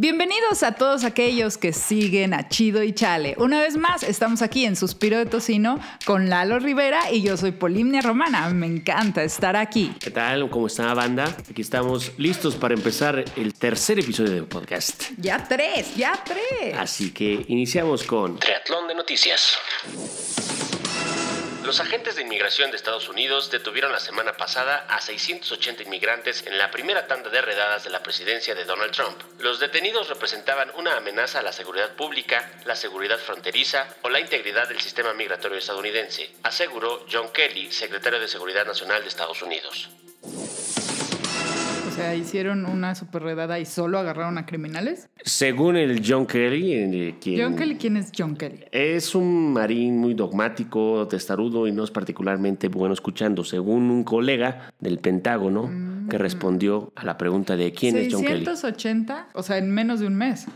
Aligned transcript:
Bienvenidos 0.00 0.62
a 0.62 0.72
todos 0.72 1.04
aquellos 1.04 1.58
que 1.58 1.74
siguen 1.74 2.32
a 2.32 2.48
Chido 2.48 2.82
y 2.82 2.94
Chale. 2.94 3.34
Una 3.36 3.60
vez 3.60 3.76
más, 3.76 4.02
estamos 4.02 4.40
aquí 4.40 4.64
en 4.64 4.74
Suspiro 4.74 5.18
de 5.18 5.26
Tocino 5.26 5.78
con 6.06 6.30
Lalo 6.30 6.58
Rivera 6.58 7.12
y 7.12 7.20
yo 7.20 7.36
soy 7.36 7.52
Polimnia 7.52 8.00
Romana. 8.00 8.48
Me 8.48 8.64
encanta 8.64 9.22
estar 9.22 9.56
aquí. 9.56 9.92
¿Qué 10.00 10.10
tal? 10.10 10.48
¿Cómo 10.48 10.68
está, 10.68 10.94
banda? 10.94 11.36
Aquí 11.50 11.60
estamos 11.60 12.12
listos 12.16 12.56
para 12.56 12.72
empezar 12.72 13.22
el 13.36 13.52
tercer 13.52 13.98
episodio 13.98 14.30
del 14.30 14.46
podcast. 14.46 15.02
Ya 15.18 15.46
tres, 15.46 15.94
ya 15.94 16.18
tres. 16.24 16.74
Así 16.78 17.10
que 17.10 17.44
iniciamos 17.48 18.02
con 18.02 18.38
Triatlón 18.38 18.88
de 18.88 18.94
Noticias. 18.94 19.58
Los 21.64 21.78
agentes 21.78 22.16
de 22.16 22.22
inmigración 22.22 22.70
de 22.70 22.78
Estados 22.78 23.08
Unidos 23.08 23.50
detuvieron 23.50 23.92
la 23.92 24.00
semana 24.00 24.36
pasada 24.36 24.86
a 24.88 25.00
680 25.00 25.82
inmigrantes 25.82 26.44
en 26.46 26.56
la 26.56 26.70
primera 26.70 27.06
tanda 27.06 27.28
de 27.28 27.42
redadas 27.42 27.84
de 27.84 27.90
la 27.90 28.02
presidencia 28.02 28.54
de 28.54 28.64
Donald 28.64 28.92
Trump. 28.92 29.20
Los 29.38 29.60
detenidos 29.60 30.08
representaban 30.08 30.72
una 30.76 30.96
amenaza 30.96 31.40
a 31.40 31.42
la 31.42 31.52
seguridad 31.52 31.94
pública, 31.96 32.50
la 32.64 32.74
seguridad 32.74 33.18
fronteriza 33.18 33.86
o 34.02 34.08
la 34.08 34.20
integridad 34.20 34.68
del 34.68 34.80
sistema 34.80 35.12
migratorio 35.12 35.58
estadounidense, 35.58 36.30
aseguró 36.42 37.06
John 37.12 37.30
Kelly, 37.30 37.70
secretario 37.70 38.18
de 38.18 38.28
Seguridad 38.28 38.66
Nacional 38.66 39.02
de 39.02 39.08
Estados 39.08 39.42
Unidos. 39.42 39.90
O 41.90 41.92
sea, 41.92 42.14
hicieron 42.14 42.66
una 42.66 42.94
super 42.94 43.20
redada 43.24 43.58
y 43.58 43.66
solo 43.66 43.98
agarraron 43.98 44.38
a 44.38 44.46
criminales. 44.46 45.08
Según 45.24 45.76
el 45.76 46.00
John 46.06 46.24
Kelly, 46.24 46.72
eh, 46.72 47.14
quien 47.20 47.42
John 47.42 47.56
Kelly, 47.56 47.74
¿quién 47.74 47.96
es 47.96 48.12
John 48.16 48.36
Kelly? 48.36 48.64
es 48.70 49.16
un 49.16 49.52
marín 49.52 49.98
muy 49.98 50.14
dogmático, 50.14 51.08
testarudo 51.08 51.66
y 51.66 51.72
no 51.72 51.82
es 51.82 51.90
particularmente 51.90 52.68
bueno 52.68 52.94
escuchando, 52.94 53.42
según 53.42 53.90
un 53.90 54.04
colega 54.04 54.72
del 54.78 54.98
Pentágono 54.98 55.68
que 56.08 56.16
respondió 56.16 56.92
a 56.94 57.04
la 57.04 57.18
pregunta 57.18 57.56
de 57.56 57.72
quién 57.72 57.96
es 57.96 58.14
John 58.14 58.22
Kelly. 58.22 58.44
680, 58.44 59.30
o 59.34 59.42
sea, 59.42 59.58
en 59.58 59.72
menos 59.72 59.98
de 59.98 60.06
un 60.06 60.14
mes. 60.14 60.46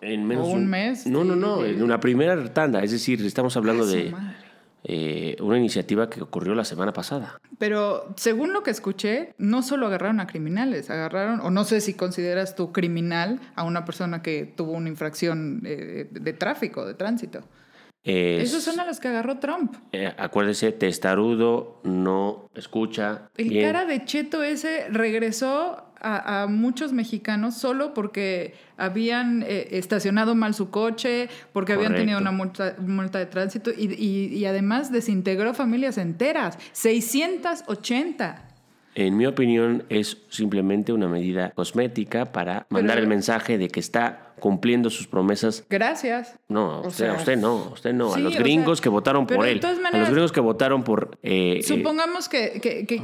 En 0.00 0.26
menos 0.26 0.46
¿O 0.46 0.48
de 0.48 0.54
un 0.54 0.66
mes? 0.66 1.06
No, 1.06 1.22
no, 1.22 1.36
no, 1.36 1.64
en 1.64 1.84
una 1.84 2.00
primera 2.00 2.52
tanda, 2.52 2.82
es 2.82 2.90
decir, 2.90 3.24
estamos 3.24 3.56
hablando 3.56 3.86
de 3.86 4.10
madre. 4.10 4.49
Eh, 4.84 5.36
una 5.40 5.58
iniciativa 5.58 6.08
que 6.08 6.22
ocurrió 6.22 6.54
la 6.54 6.64
semana 6.64 6.92
pasada. 6.92 7.40
Pero 7.58 8.14
según 8.16 8.52
lo 8.52 8.62
que 8.62 8.70
escuché, 8.70 9.34
no 9.36 9.62
solo 9.62 9.86
agarraron 9.86 10.20
a 10.20 10.26
criminales, 10.26 10.90
agarraron, 10.90 11.40
o 11.40 11.50
no 11.50 11.64
sé 11.64 11.80
si 11.80 11.94
consideras 11.94 12.54
tú 12.56 12.72
criminal 12.72 13.40
a 13.56 13.64
una 13.64 13.84
persona 13.84 14.22
que 14.22 14.44
tuvo 14.44 14.72
una 14.72 14.88
infracción 14.88 15.62
eh, 15.66 16.08
de 16.10 16.32
tráfico, 16.32 16.86
de 16.86 16.94
tránsito. 16.94 17.42
Es- 18.04 18.44
Esos 18.50 18.62
son 18.64 18.80
a 18.80 18.86
los 18.86 18.98
que 18.98 19.08
agarró 19.08 19.38
Trump. 19.38 19.74
eh, 19.92 20.12
acuérdese, 20.16 20.72
testarudo, 20.72 21.80
no 21.84 22.48
escucha. 22.54 23.28
El 23.36 23.50
bien. 23.50 23.66
cara 23.66 23.84
de 23.84 24.04
Cheto 24.04 24.42
ese 24.42 24.86
regresó 24.88 25.84
a, 26.02 26.44
a 26.44 26.46
muchos 26.46 26.94
mexicanos 26.94 27.56
solo 27.58 27.92
porque 27.92 28.54
habían 28.78 29.42
eh, 29.46 29.68
estacionado 29.72 30.34
mal 30.34 30.54
su 30.54 30.70
coche, 30.70 31.28
porque 31.52 31.74
habían 31.74 31.94
tenido 31.94 32.18
una 32.18 32.30
multa, 32.32 32.74
multa 32.78 33.18
de 33.18 33.26
tránsito 33.26 33.70
y, 33.76 33.92
y- 33.92 34.34
y 34.34 34.46
además 34.46 34.90
desintegró 34.90 35.52
familias 35.52 35.98
enteras. 35.98 36.56
680. 36.72 38.46
En 38.96 39.16
mi 39.16 39.24
opinión, 39.26 39.84
es 39.88 40.18
simplemente 40.30 40.92
una 40.92 41.06
medida 41.06 41.50
cosmética 41.52 42.32
para 42.32 42.66
mandar 42.70 42.96
Pero- 42.96 43.02
el 43.04 43.08
mensaje 43.08 43.56
de 43.56 43.68
que 43.68 43.78
está 43.80 44.29
cumpliendo 44.40 44.90
sus 44.90 45.06
promesas 45.06 45.64
Gracias. 45.70 46.34
No, 46.48 46.80
usted, 46.80 47.04
sea, 47.04 47.12
a 47.12 47.16
usted 47.18 47.36
no, 47.36 47.48
a 47.50 47.68
usted 47.74 47.92
no. 47.92 48.12
sí, 48.14 48.20
a 48.20 48.22
los 48.24 48.36
gringos 48.36 48.78
sea, 48.78 48.82
que 48.82 48.88
votaron 48.88 49.26
por 49.26 49.46
él. 49.46 49.60
todas 49.60 49.78
a 49.78 49.82
maneras- 49.82 50.08
los 50.08 50.10
gringos 50.14 50.32
que 50.32 50.40
votaron 50.40 50.82
por... 50.82 51.18
eh, 51.22 51.60
Supongamos 51.62 52.28
que, 52.28 52.60
que- 52.60 52.86
que 52.86 53.00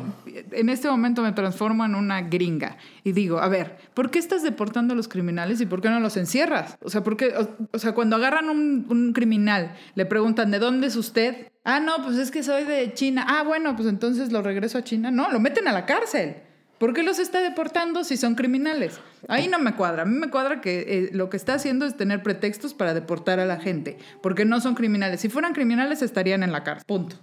en 0.53 0.69
este 0.69 0.89
momento 0.89 1.23
me 1.23 1.33
transformo 1.33 1.85
en 1.85 1.95
una 1.95 2.23
gringa 2.23 2.79
y 3.05 3.13
digo, 3.13 3.39
a 3.39 3.49
ver, 3.49 3.77
¿por 3.95 4.11
qué 4.11 4.19
estás 4.19 4.43
deportando 4.43 4.95
a 4.95 4.97
los 4.97 5.07
criminales 5.09 5.61
y 5.61 5.67
por 5.67 5.81
qué 5.81 5.89
no 5.91 6.01
los 6.01 6.17
encierras? 6.17 6.79
O 6.83 6.91
sea, 6.91 7.05
porque, 7.05 7.35
o, 7.37 7.49
o 7.73 7.79
sea 7.79 7.93
cuando 7.93 8.17
agarran 8.17 8.49
un, 8.49 8.87
un 8.89 9.13
criminal, 9.13 9.75
le 9.95 10.07
preguntan, 10.07 10.51
¿de 10.51 10.59
dónde 10.59 10.89
es 10.89 10.97
usted? 10.97 11.49
Ah, 11.65 11.81
no, 11.81 12.03
pues 12.05 12.17
es 12.19 12.31
que 12.31 12.43
soy 12.43 12.65
de 12.65 12.95
China. 12.95 13.27
Ah, 13.29 13.43
bueno, 13.45 13.75
pues 13.77 13.89
entonces 13.89 14.31
lo 14.33 14.41
regreso 14.41 14.79
a 14.79 14.85
China. 14.85 15.11
No, 15.11 15.31
lo 15.33 15.41
meten 15.41 15.67
a 15.67 15.73
la 15.73 15.85
cárcel. 15.85 16.37
¿Por 16.79 16.93
qué 16.93 17.03
los 17.03 17.19
está 17.19 17.41
deportando 17.41 18.05
si 18.05 18.17
son 18.17 18.35
criminales? 18.35 19.01
Ahí 19.29 19.49
no 19.49 19.59
me 19.59 19.75
cuadra. 19.75 20.03
A 20.03 20.05
mí 20.05 20.17
me 20.17 20.29
cuadra 20.29 20.61
que 20.61 20.81
eh, 20.81 21.11
lo 21.13 21.31
que 21.31 21.39
está 21.39 21.55
haciendo 21.55 21.87
es 21.87 21.97
tener 21.97 22.23
pretextos 22.23 22.75
para 22.75 22.93
deportar 22.93 23.41
a 23.41 23.47
la 23.47 23.59
gente, 23.59 23.97
porque 24.23 24.45
no 24.45 24.61
son 24.61 24.75
criminales. 24.75 25.21
Si 25.21 25.29
fueran 25.31 25.55
criminales 25.55 26.03
estarían 26.03 26.43
en 26.43 26.53
la 26.53 26.65
cárcel. 26.65 26.85
Punto. 26.87 27.17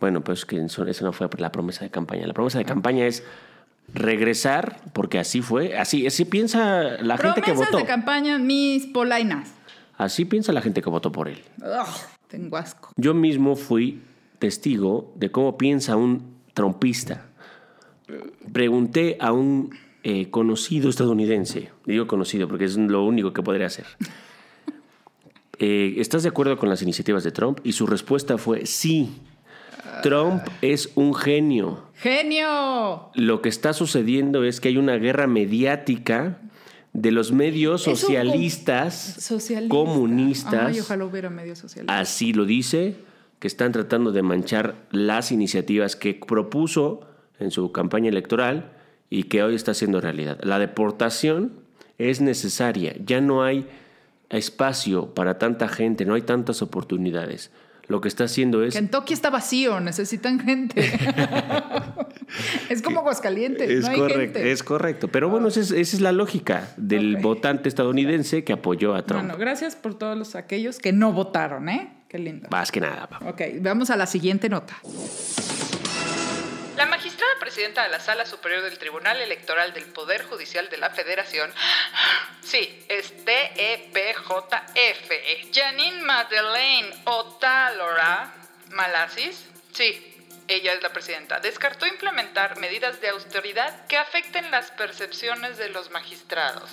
Bueno, 0.00 0.22
pues 0.22 0.44
que 0.46 0.62
eso, 0.62 0.84
no 1.02 1.12
fue 1.12 1.28
la 1.38 1.52
promesa 1.52 1.84
de 1.84 1.90
campaña. 1.90 2.26
La 2.26 2.34
promesa 2.34 2.58
de 2.58 2.64
campaña 2.64 3.06
es 3.06 3.22
regresar, 3.92 4.80
porque 4.92 5.18
así 5.18 5.42
fue. 5.42 5.76
Así, 5.76 6.06
así 6.06 6.24
piensa 6.24 7.02
la 7.02 7.18
gente 7.18 7.40
que 7.40 7.52
Promesas 7.52 7.72
votó. 7.72 7.78
de 7.78 7.84
campaña, 7.84 8.38
mis 8.38 8.86
polainas. 8.86 9.52
Así 9.96 10.24
piensa 10.24 10.52
la 10.52 10.60
gente 10.60 10.82
que 10.82 10.90
votó 10.90 11.12
por 11.12 11.28
él. 11.28 11.42
Ugh, 11.58 11.86
tengo 12.28 12.56
asco. 12.56 12.92
Yo 12.96 13.14
mismo 13.14 13.56
fui 13.56 14.02
testigo 14.38 15.12
de 15.16 15.30
cómo 15.30 15.56
piensa 15.56 15.96
un 15.96 16.36
trompista. 16.52 17.26
Pregunté 18.52 19.16
a 19.20 19.32
un 19.32 19.70
eh, 20.04 20.30
conocido 20.30 20.88
estadounidense, 20.88 21.70
digo 21.84 22.06
conocido 22.06 22.46
porque 22.48 22.64
es 22.64 22.76
lo 22.76 23.04
único 23.04 23.32
que 23.32 23.42
podría 23.42 23.66
hacer. 23.66 23.86
Eh, 25.58 25.94
¿Estás 26.02 26.22
de 26.22 26.28
acuerdo 26.28 26.58
con 26.58 26.68
las 26.68 26.82
iniciativas 26.82 27.24
de 27.24 27.32
Trump? 27.32 27.60
Y 27.64 27.72
su 27.72 27.86
respuesta 27.86 28.36
fue 28.36 28.66
sí. 28.66 29.08
Trump 30.02 30.42
es 30.60 30.90
un 30.96 31.14
genio. 31.14 31.84
¡Genio! 31.94 33.08
Lo 33.14 33.40
que 33.40 33.48
está 33.48 33.72
sucediendo 33.72 34.44
es 34.44 34.60
que 34.60 34.68
hay 34.68 34.76
una 34.76 34.96
guerra 34.96 35.26
mediática 35.26 36.40
de 36.92 37.10
los 37.10 37.32
medios 37.32 37.84
com- 37.86 37.96
socialistas, 37.96 39.16
Socialista. 39.18 39.74
comunistas. 39.74 40.74
Ay, 40.74 40.80
ojalá 40.80 41.06
hubiera 41.06 41.30
medio 41.30 41.56
socialista. 41.56 41.98
Así 41.98 42.34
lo 42.34 42.44
dice, 42.44 42.96
que 43.38 43.46
están 43.48 43.72
tratando 43.72 44.12
de 44.12 44.20
manchar 44.20 44.74
las 44.90 45.32
iniciativas 45.32 45.96
que 45.96 46.12
propuso 46.12 47.00
en 47.38 47.50
su 47.50 47.72
campaña 47.72 48.08
electoral 48.08 48.72
y 49.10 49.24
que 49.24 49.42
hoy 49.42 49.54
está 49.54 49.72
haciendo 49.72 50.00
realidad. 50.00 50.38
La 50.42 50.58
deportación 50.58 51.52
es 51.98 52.20
necesaria, 52.20 52.94
ya 53.04 53.20
no 53.20 53.42
hay 53.42 53.66
espacio 54.30 55.14
para 55.14 55.38
tanta 55.38 55.68
gente, 55.68 56.04
no 56.04 56.14
hay 56.14 56.22
tantas 56.22 56.62
oportunidades. 56.62 57.50
Lo 57.88 58.00
que 58.00 58.08
está 58.08 58.24
haciendo 58.24 58.64
es... 58.64 58.74
Kentucky 58.74 59.12
está 59.14 59.30
vacío, 59.30 59.78
necesitan 59.78 60.40
gente. 60.40 60.80
es 62.68 62.82
como 62.82 62.98
Aguascalientes, 62.98 63.70
Es 63.70 63.84
no 63.84 63.90
hay 63.90 63.98
correcto, 63.98 64.20
gente. 64.38 64.50
es 64.50 64.62
correcto. 64.64 65.08
Pero 65.08 65.28
bueno, 65.30 65.46
esa 65.46 65.60
es, 65.60 65.70
esa 65.70 65.96
es 65.96 66.00
la 66.02 66.10
lógica 66.10 66.68
del 66.76 67.14
Ok. 67.16 67.22
votante 67.22 67.68
estadounidense 67.68 68.42
que 68.42 68.52
apoyó 68.52 68.96
a 68.96 69.04
Trump. 69.06 69.22
Bueno, 69.22 69.38
gracias 69.38 69.76
por 69.76 69.94
todos 69.94 70.18
los 70.18 70.34
aquellos 70.34 70.80
que 70.80 70.92
no 70.92 71.12
votaron, 71.12 71.68
¿eh? 71.68 71.92
Qué 72.08 72.18
lindo. 72.18 72.48
Más 72.50 72.72
que 72.72 72.80
nada. 72.80 73.08
Ok, 73.24 73.40
vamos 73.60 73.90
a 73.90 73.96
la 73.96 74.06
siguiente 74.06 74.48
nota. 74.48 74.76
Magistrada 76.96 77.34
presidenta 77.38 77.82
de 77.82 77.90
la 77.90 78.00
Sala 78.00 78.24
Superior 78.24 78.62
del 78.62 78.78
Tribunal 78.78 79.20
Electoral 79.20 79.74
del 79.74 79.84
Poder 79.84 80.24
Judicial 80.24 80.70
de 80.70 80.78
la 80.78 80.88
Federación, 80.88 81.50
sí, 82.40 82.86
es 82.88 83.12
TEPJF, 83.26 85.10
Janine 85.52 86.00
Madeleine 86.00 86.88
Otalora 87.04 88.32
Malasis, 88.70 89.44
sí, 89.72 90.14
ella 90.48 90.72
es 90.72 90.82
la 90.82 90.90
presidenta, 90.94 91.38
descartó 91.38 91.86
implementar 91.86 92.58
medidas 92.58 92.98
de 93.02 93.10
austeridad 93.10 93.84
que 93.88 93.98
afecten 93.98 94.50
las 94.50 94.70
percepciones 94.70 95.58
de 95.58 95.68
los 95.68 95.90
magistrados. 95.90 96.70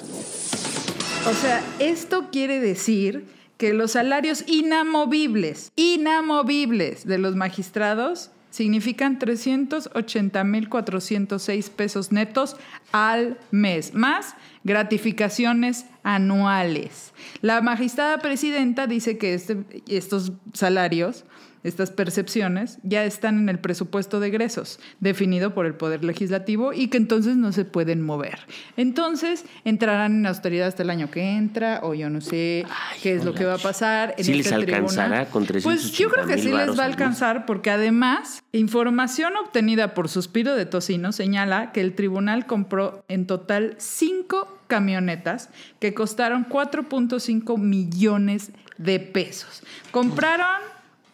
O 1.25 1.33
sea, 1.33 1.61
esto 1.79 2.29
quiere 2.31 2.61
decir 2.61 3.25
que 3.57 3.73
los 3.73 3.91
salarios 3.91 4.45
inamovibles, 4.47 5.73
inamovibles 5.75 7.05
de 7.05 7.17
los 7.17 7.35
magistrados 7.35 8.31
significan 8.53 9.17
380.406 9.17 11.69
pesos 11.71 12.11
netos 12.11 12.55
al 12.91 13.39
mes, 13.49 13.95
más 13.95 14.35
gratificaciones 14.63 15.87
anuales. 16.03 17.13
La 17.41 17.61
magistrada 17.61 18.19
presidenta 18.19 18.85
dice 18.85 19.17
que 19.17 19.33
este- 19.33 19.65
estos 19.87 20.33
salarios 20.53 21.25
estas 21.63 21.91
percepciones 21.91 22.79
ya 22.83 23.05
están 23.05 23.39
en 23.39 23.49
el 23.49 23.59
presupuesto 23.59 24.19
de 24.19 24.27
egresos 24.27 24.79
definido 24.99 25.53
por 25.53 25.65
el 25.65 25.75
Poder 25.75 26.03
Legislativo 26.03 26.73
y 26.73 26.87
que 26.87 26.97
entonces 26.97 27.35
no 27.37 27.51
se 27.51 27.65
pueden 27.65 28.01
mover. 28.01 28.39
Entonces 28.77 29.45
entrarán 29.65 30.17
en 30.17 30.25
austeridad 30.25 30.67
hasta 30.67 30.83
el 30.83 30.89
año 30.89 31.09
que 31.09 31.37
entra 31.37 31.79
o 31.83 31.93
yo 31.93 32.09
no 32.09 32.21
sé 32.21 32.65
Ay, 32.67 32.99
qué 33.01 33.15
es 33.15 33.25
lo 33.25 33.33
que 33.33 33.45
va 33.45 33.55
a 33.55 33.59
pasar. 33.59 34.15
En 34.17 34.25
¿Sí 34.25 34.33
les 34.33 34.45
este 34.45 34.55
alcanzará 34.55 35.25
tribunal. 35.25 35.61
con 35.61 35.61
Pues 35.63 35.91
yo 35.91 36.09
creo 36.09 36.25
que 36.25 36.33
380,000 36.33 36.43
sí 36.43 36.67
les 36.67 36.79
va 36.79 36.83
a 36.83 36.87
alcanzar 36.87 37.45
porque 37.45 37.71
además 37.71 38.43
información 38.51 39.33
obtenida 39.37 39.93
por 39.93 40.09
Suspiro 40.09 40.55
de 40.55 40.65
Tocino 40.65 41.11
señala 41.11 41.71
que 41.71 41.81
el 41.81 41.95
tribunal 41.95 42.45
compró 42.45 43.03
en 43.07 43.27
total 43.27 43.75
cinco 43.77 44.59
camionetas 44.67 45.49
que 45.79 45.93
costaron 45.93 46.47
4.5 46.47 47.57
millones 47.59 48.51
de 48.77 48.99
pesos. 48.99 49.63
Compraron 49.91 50.61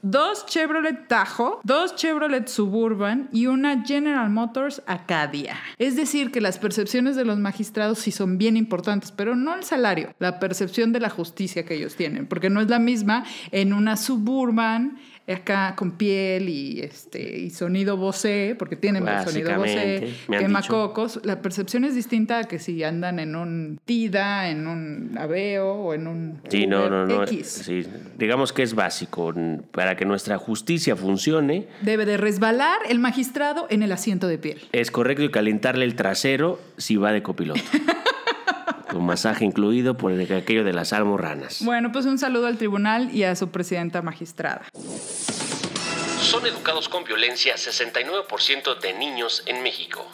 dos 0.02 0.46
Chevrolet 0.46 1.08
Tahoe, 1.08 1.60
dos 1.64 1.96
Chevrolet 1.96 2.48
Suburban 2.48 3.30
y 3.32 3.48
una 3.48 3.84
General 3.84 4.30
Motors 4.30 4.82
Acadia. 4.88 5.58
Es 5.78 5.96
decir, 5.96 6.32
que 6.32 6.42
las 6.42 6.58
percepciones 6.58 7.16
de 7.16 7.26
los 7.26 7.38
magistrados 7.38 8.00
sí 8.00 8.12
son 8.12 8.38
bien 8.38 8.58
importantes, 8.58 9.12
pero 9.12 9.36
no 9.36 9.56
el 9.56 9.64
salario, 9.64 10.14
la 10.20 10.40
percepción 10.40 10.94
de 10.94 11.00
la 11.00 11.10
justicia 11.10 11.66
que 11.66 11.76
ellos 11.76 11.96
tienen, 11.96 12.28
porque 12.28 12.50
no 12.50 12.62
es 12.62 12.70
la 12.70 12.80
misma 12.80 13.26
en 13.52 13.74
una 13.74 13.98
Suburban 13.98 15.00
acá 15.34 15.76
con 15.76 15.92
piel 15.92 16.50
y 16.50 16.82
este 16.82 17.40
y 17.40 17.50
sonido 17.50 17.98
Bose, 17.98 18.56
porque 18.58 18.76
tienen 18.76 19.06
sonido 19.26 19.56
Bose, 19.58 20.14
quemacocos, 20.28 21.20
la 21.24 21.42
percepción 21.42 21.84
es 21.84 21.96
distinta 21.96 22.40
a 22.40 22.44
que 22.46 22.60
si 22.60 22.84
andan 22.84 23.20
en 23.20 23.36
un 23.36 23.80
Tida, 23.86 24.50
en 24.50 24.68
un 24.68 25.18
Aveo 25.18 25.74
o 25.74 25.94
en 25.94 26.08
un 26.08 26.42
Sí, 26.50 26.68
no, 26.68 26.90
no, 26.90 27.06
no, 27.06 27.28
sí, 27.28 27.86
digamos 28.18 28.54
que 28.54 28.64
es 28.64 28.74
básico 28.74 29.34
para 29.72 29.96
que 29.96 30.06
nuestra 30.06 30.38
justicia 30.38 30.96
funcione. 30.96 31.68
Debe 31.82 32.06
de 32.06 32.18
resbalar 32.18 32.80
el 32.88 33.00
magistrado 33.00 33.68
en 33.70 33.84
el 33.84 33.92
asiento 33.92 34.28
de 34.28 34.38
piel. 34.38 34.62
Es 34.72 34.92
correcto 34.92 35.24
y 35.24 35.30
calentarle 35.30 35.86
el 35.86 35.96
trasero 35.96 36.60
si 36.78 36.96
va 36.96 37.12
de 37.12 37.24
copiloto. 37.24 37.62
Con 38.90 39.06
masaje 39.06 39.46
incluido 39.46 39.96
por 39.96 40.12
aquello 40.12 40.64
de 40.64 40.74
las 40.74 40.94
almorranas. 40.94 41.64
Bueno, 41.64 41.92
pues 41.92 42.06
un 42.06 42.18
saludo 42.18 42.48
al 42.48 42.58
tribunal 42.58 43.14
y 43.14 43.24
a 43.24 43.36
su 43.36 43.50
presidenta 43.50 44.02
magistrada. 44.02 44.64
Son 46.22 46.46
educados 46.46 46.90
con 46.90 47.04
violencia 47.04 47.56
69% 47.56 48.80
de 48.80 48.94
niños 48.94 49.44
en 49.46 49.62
México. 49.64 50.06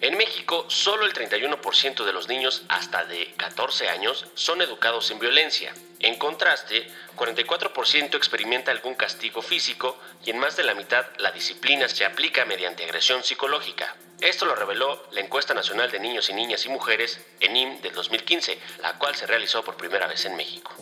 En 0.00 0.18
México, 0.18 0.66
solo 0.68 1.06
el 1.06 1.12
31% 1.12 2.04
de 2.04 2.12
los 2.12 2.28
niños 2.28 2.64
hasta 2.68 3.04
de 3.04 3.32
14 3.36 3.88
años 3.88 4.26
son 4.34 4.60
educados 4.60 5.10
en 5.10 5.18
violencia. 5.18 5.72
En 6.00 6.16
contraste, 6.18 6.86
44% 7.16 8.14
experimenta 8.16 8.70
algún 8.70 8.94
castigo 8.94 9.40
físico 9.40 9.96
y 10.26 10.30
en 10.30 10.38
más 10.38 10.56
de 10.56 10.64
la 10.64 10.74
mitad 10.74 11.06
la 11.18 11.30
disciplina 11.30 11.88
se 11.88 12.04
aplica 12.04 12.44
mediante 12.44 12.84
agresión 12.84 13.22
psicológica. 13.22 13.96
Esto 14.20 14.46
lo 14.46 14.54
reveló 14.54 15.02
la 15.12 15.20
Encuesta 15.20 15.54
Nacional 15.54 15.90
de 15.90 16.00
Niños 16.00 16.30
y 16.30 16.34
Niñas 16.34 16.64
y 16.66 16.68
Mujeres, 16.68 17.20
ENIM, 17.40 17.80
del 17.82 17.94
2015, 17.94 18.58
la 18.82 18.98
cual 18.98 19.14
se 19.14 19.26
realizó 19.26 19.62
por 19.62 19.76
primera 19.76 20.06
vez 20.06 20.24
en 20.24 20.36
México. 20.36 20.72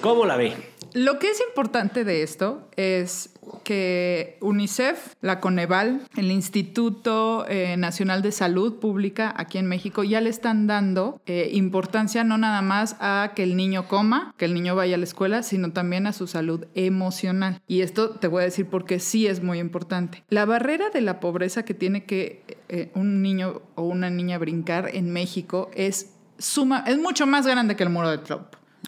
¿Cómo 0.00 0.26
la 0.26 0.36
ve? 0.36 0.54
Lo 0.94 1.18
que 1.18 1.30
es 1.30 1.40
importante 1.40 2.04
de 2.04 2.22
esto 2.22 2.68
es 2.76 3.30
que 3.68 4.38
UNICEF, 4.40 5.12
la 5.20 5.40
Coneval, 5.40 6.00
el 6.16 6.32
Instituto 6.32 7.44
eh, 7.50 7.76
Nacional 7.76 8.22
de 8.22 8.32
Salud 8.32 8.76
Pública 8.76 9.34
aquí 9.36 9.58
en 9.58 9.66
México 9.66 10.04
ya 10.04 10.22
le 10.22 10.30
están 10.30 10.66
dando 10.66 11.20
eh, 11.26 11.50
importancia 11.52 12.24
no 12.24 12.38
nada 12.38 12.62
más 12.62 12.96
a 12.98 13.32
que 13.36 13.42
el 13.42 13.58
niño 13.58 13.86
coma, 13.86 14.32
que 14.38 14.46
el 14.46 14.54
niño 14.54 14.74
vaya 14.74 14.94
a 14.94 14.98
la 14.98 15.04
escuela, 15.04 15.42
sino 15.42 15.70
también 15.72 16.06
a 16.06 16.14
su 16.14 16.26
salud 16.26 16.64
emocional. 16.74 17.60
Y 17.66 17.82
esto 17.82 18.08
te 18.08 18.26
voy 18.26 18.40
a 18.40 18.44
decir 18.46 18.64
porque 18.70 19.00
sí 19.00 19.26
es 19.26 19.42
muy 19.42 19.58
importante. 19.58 20.24
La 20.30 20.46
barrera 20.46 20.88
de 20.88 21.02
la 21.02 21.20
pobreza 21.20 21.66
que 21.66 21.74
tiene 21.74 22.06
que 22.06 22.44
eh, 22.70 22.90
un 22.94 23.20
niño 23.20 23.60
o 23.74 23.82
una 23.82 24.08
niña 24.08 24.38
brincar 24.38 24.88
en 24.94 25.10
México 25.10 25.70
es 25.74 26.14
suma, 26.38 26.84
es 26.86 26.96
mucho 26.96 27.26
más 27.26 27.46
grande 27.46 27.76
que 27.76 27.82
el 27.82 27.90
muro 27.90 28.08
de 28.08 28.16
Trump. 28.16 28.46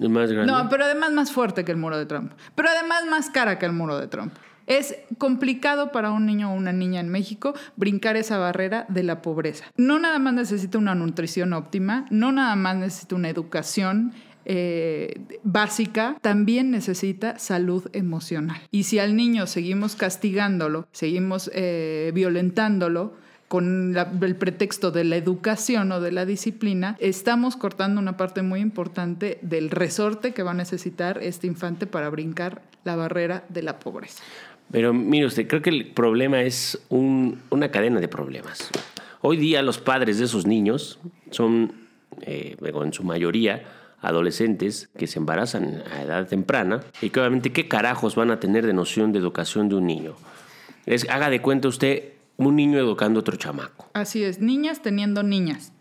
Más 0.08 0.32
grande. 0.32 0.50
No, 0.50 0.70
pero 0.70 0.84
además 0.84 1.12
más 1.12 1.32
fuerte 1.32 1.66
que 1.66 1.72
el 1.72 1.76
muro 1.76 1.98
de 1.98 2.06
Trump. 2.06 2.32
Pero 2.54 2.70
además 2.70 3.04
más 3.10 3.28
cara 3.28 3.58
que 3.58 3.66
el 3.66 3.72
muro 3.72 3.98
de 3.98 4.06
Trump. 4.06 4.32
Es 4.66 4.96
complicado 5.18 5.92
para 5.92 6.12
un 6.12 6.26
niño 6.26 6.52
o 6.52 6.54
una 6.54 6.72
niña 6.72 7.00
en 7.00 7.08
México 7.08 7.54
brincar 7.76 8.16
esa 8.16 8.38
barrera 8.38 8.86
de 8.88 9.02
la 9.02 9.22
pobreza. 9.22 9.64
No 9.76 9.98
nada 9.98 10.18
más 10.18 10.34
necesita 10.34 10.78
una 10.78 10.94
nutrición 10.94 11.52
óptima, 11.52 12.06
no 12.10 12.32
nada 12.32 12.56
más 12.56 12.76
necesita 12.76 13.16
una 13.16 13.28
educación 13.28 14.12
eh, 14.46 15.20
básica, 15.42 16.16
también 16.22 16.70
necesita 16.70 17.38
salud 17.38 17.88
emocional. 17.92 18.60
Y 18.70 18.84
si 18.84 18.98
al 18.98 19.14
niño 19.14 19.46
seguimos 19.46 19.96
castigándolo, 19.96 20.88
seguimos 20.92 21.50
eh, 21.54 22.10
violentándolo, 22.14 23.14
con 23.50 23.96
el 23.96 24.36
pretexto 24.36 24.92
de 24.92 25.02
la 25.02 25.16
educación 25.16 25.90
o 25.90 26.00
de 26.00 26.12
la 26.12 26.24
disciplina, 26.24 26.96
estamos 27.00 27.56
cortando 27.56 28.00
una 28.00 28.16
parte 28.16 28.42
muy 28.42 28.60
importante 28.60 29.40
del 29.42 29.70
resorte 29.70 30.32
que 30.32 30.44
va 30.44 30.52
a 30.52 30.54
necesitar 30.54 31.18
este 31.20 31.48
infante 31.48 31.88
para 31.88 32.10
brincar 32.10 32.62
la 32.84 32.94
barrera 32.94 33.42
de 33.48 33.62
la 33.62 33.80
pobreza. 33.80 34.22
Pero 34.70 34.92
mire 34.92 35.26
usted, 35.26 35.46
creo 35.48 35.62
que 35.62 35.70
el 35.70 35.86
problema 35.86 36.42
es 36.42 36.80
una 36.88 37.70
cadena 37.70 38.00
de 38.00 38.08
problemas. 38.08 38.70
Hoy 39.20 39.36
día 39.36 39.62
los 39.62 39.78
padres 39.78 40.18
de 40.18 40.24
esos 40.24 40.46
niños 40.46 40.98
son, 41.30 41.72
eh, 42.22 42.56
en 42.60 42.92
su 42.92 43.04
mayoría, 43.04 43.64
adolescentes 44.00 44.88
que 44.96 45.06
se 45.06 45.18
embarazan 45.18 45.82
a 45.92 46.02
edad 46.02 46.26
temprana 46.26 46.80
y 47.02 47.10
que 47.10 47.20
obviamente 47.20 47.52
qué 47.52 47.68
carajos 47.68 48.14
van 48.14 48.30
a 48.30 48.40
tener 48.40 48.66
de 48.66 48.72
noción 48.72 49.12
de 49.12 49.18
educación 49.18 49.68
de 49.68 49.74
un 49.74 49.86
niño. 49.86 50.14
Es, 50.86 51.08
haga 51.10 51.30
de 51.30 51.42
cuenta 51.42 51.68
usted 51.68 52.14
un 52.36 52.56
niño 52.56 52.78
educando 52.78 53.18
a 53.18 53.20
otro 53.20 53.36
chamaco. 53.36 53.90
Así 53.92 54.24
es, 54.24 54.40
niñas 54.40 54.80
teniendo 54.82 55.22
niñas. 55.22 55.72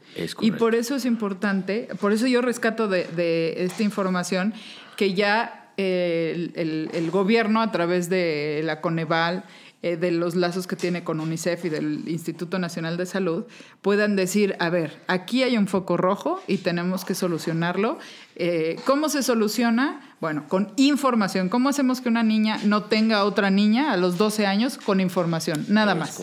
y 0.41 0.51
por 0.51 0.75
eso 0.75 0.95
es 0.95 1.05
importante, 1.05 1.87
por 2.01 2.11
eso 2.11 2.27
yo 2.27 2.41
rescato 2.41 2.87
de, 2.87 3.53
esta 3.57 3.83
información 3.83 4.53
que 4.97 5.13
ya 5.13 5.58
eh, 5.81 6.89
el, 6.93 7.09
gobierno 7.09 7.61
a 7.61 7.71
través 7.71 8.09
de 8.09 8.59
la 8.65 8.81
Coneval, 8.81 9.45
eh, 9.81 9.95
de 9.95 10.11
los 10.11 10.35
lazos 10.35 10.67
que 10.67 10.75
tiene 10.75 11.05
con 11.05 11.21
UNICEF 11.21 11.63
y 11.63 11.69
del 11.69 12.03
Instituto 12.09 12.59
Nacional 12.59 12.97
de 12.97 13.05
Salud, 13.05 13.45
puedan 13.81 14.17
decir, 14.17 14.57
a 14.59 14.69
ver, 14.69 14.99
aquí 15.07 15.41
hay 15.41 15.55
un 15.55 15.67
foco 15.67 15.95
rojo 15.95 16.41
y 16.47 16.57
tenemos 16.57 17.05
que 17.05 17.15
solucionarlo. 17.15 17.97
Eh, 18.35 18.75
¿Cómo 18.85 19.07
se 19.07 19.23
soluciona? 19.23 20.01
Bueno, 20.19 20.49
con 20.49 20.73
información. 20.75 21.47
¿Cómo 21.47 21.69
hacemos 21.69 22.01
que 22.01 22.09
una 22.09 22.23
niña 22.23 22.59
no 22.65 22.83
tenga 22.83 23.23
otra 23.23 23.49
niña 23.49 23.93
a 23.93 23.97
los 23.97 24.17
12 24.17 24.47
años 24.47 24.77
con 24.77 24.99
información? 24.99 25.65
Nada 25.69 25.95
más. 25.95 26.21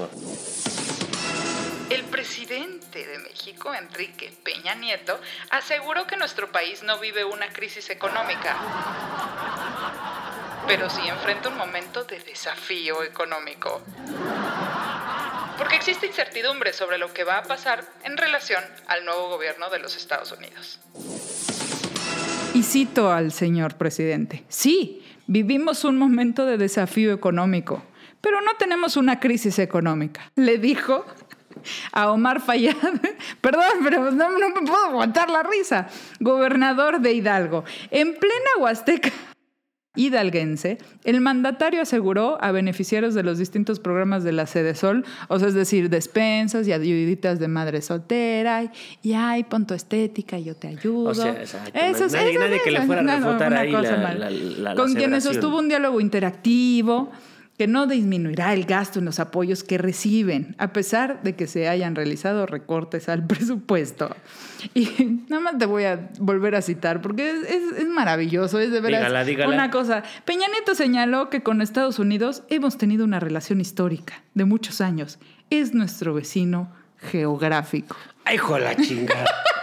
El 1.88 2.03
presidente 2.05 3.06
de 3.06 3.19
Enrique 3.75 4.32
Peña 4.43 4.75
Nieto, 4.75 5.19
aseguró 5.50 6.06
que 6.06 6.17
nuestro 6.17 6.50
país 6.53 6.82
no 6.82 6.99
vive 6.99 7.25
una 7.25 7.49
crisis 7.49 7.91
económica, 7.91 8.56
pero 10.67 10.88
sí 10.91 11.00
enfrenta 11.06 11.49
un 11.49 11.56
momento 11.56 12.05
de 12.05 12.19
desafío 12.20 13.03
económico. 13.03 13.82
Porque 15.58 15.76
existe 15.76 16.06
incertidumbre 16.06 16.73
sobre 16.73 16.99
lo 16.99 17.12
que 17.12 17.25
va 17.25 17.38
a 17.38 17.43
pasar 17.43 17.85
en 18.05 18.17
relación 18.17 18.62
al 18.88 19.05
nuevo 19.05 19.31
gobierno 19.31 19.70
de 19.70 19.79
los 19.79 19.97
Estados 19.97 20.32
Unidos. 20.32 20.79
Y 22.55 22.62
cito 22.62 23.11
al 23.11 23.32
señor 23.32 23.76
presidente, 23.76 24.44
sí, 24.49 25.03
vivimos 25.26 25.85
un 25.85 25.99
momento 25.99 26.47
de 26.47 26.58
desafío 26.58 27.12
económico, 27.12 27.82
pero 28.20 28.41
no 28.41 28.55
tenemos 28.56 28.97
una 28.97 29.20
crisis 29.20 29.58
económica, 29.58 30.31
le 30.35 30.58
dijo 30.58 31.06
a 31.93 32.11
Omar 32.11 32.41
Fayad, 32.41 32.75
perdón, 33.41 33.65
pero 33.83 34.11
no, 34.11 34.39
no, 34.39 34.49
me 34.49 34.67
puedo 34.67 34.85
aguantar 34.87 35.31
la 35.31 35.43
risa, 35.43 35.89
gobernador 36.21 37.01
de 37.01 37.13
Hidalgo, 37.13 37.65
en 37.91 38.15
plena 38.15 38.51
Huasteca 38.58 39.13
hidalguense, 39.96 40.79
el 41.05 41.20
mandatario 41.20 41.82
aseguró 41.82 42.39
a 42.41 42.53
beneficiarios 42.53 43.15
de 43.15 43.23
los 43.23 43.39
distintos 43.39 43.81
programas 43.81 44.23
de 44.23 44.32
la 44.32 44.46
Sede 44.46 44.75
Sol, 44.75 45.05
o 45.29 45.39
sea, 45.39 45.49
es 45.49 45.55
decir, 45.55 45.91
despensas 45.91 46.69
y 46.69 46.73
ayuditas 46.73 47.41
de 47.41 47.49
madre 47.49 47.82
soltera, 47.82 48.70
y, 49.03 49.15
ay, 49.15 49.44
pon 49.44 49.67
tu 49.67 49.75
estética, 49.75 50.39
yo 50.39 50.55
te 50.55 50.69
ayudo. 50.69 51.11
O 51.11 51.15
sea, 51.15 51.43
Eso, 51.43 52.06
nadie, 52.08 52.39
nadie 52.39 52.61
que 52.63 52.70
le 52.70 52.82
fuera 52.82 53.01
a 53.01 53.17
refutar 53.17 53.55
ahí 53.55 53.73
la, 53.73 54.75
Con 54.75 54.94
quienes 54.94 55.25
sostuvo 55.25 55.58
un 55.58 55.69
diálogo 55.69 56.01
interactivo 56.01 57.11
que 57.58 57.67
no 57.67 57.86
disminuirá 57.86 58.53
el 58.53 58.65
gasto 58.67 58.98
en 58.98 59.06
los 59.06 59.19
apoyos 59.19 59.65
que 59.65 59.79
reciben, 59.79 60.55
a 60.58 60.72
pesar 60.72 61.22
de 61.22 61.34
que 61.34 61.46
se 61.46 61.69
hayan 61.69 61.94
realizado 61.94 62.46
recortes 62.46 63.08
al 63.08 63.27
presupuesto. 63.27 64.15
Y 64.75 64.89
nada 65.29 65.43
más 65.43 65.58
te 65.58 65.67
voy 65.67 65.84
a 65.84 66.10
volver 66.19 66.55
a 66.55 66.63
citar, 66.63 67.01
porque 67.01 67.31
es, 67.31 67.86
maravilloso, 67.89 68.58
es 68.58 68.70
de 68.70 68.81
veras 68.81 69.13
una 69.46 69.70
cosa. 69.70 70.03
Peña 70.25 70.48
Nieto 70.48 70.75
señaló 70.75 71.31
que 71.31 71.43
con 71.43 71.63
Estados 71.63 71.98
Unidos 71.98 72.43
hemos 72.48 72.77
tenido 72.77 73.05
una 73.05 73.20
relación 73.20 73.60
histórica 73.60 74.22
de 74.34 74.44
muchos 74.44 74.81
años. 74.81 75.19
Es 75.51 75.75
nuestro 75.75 76.15
vecino 76.15 76.70
geográfico. 76.98 77.96
¡Ay, 78.25 78.36
hijo 78.36 78.58
la 78.58 78.77
chingada! 78.77 79.27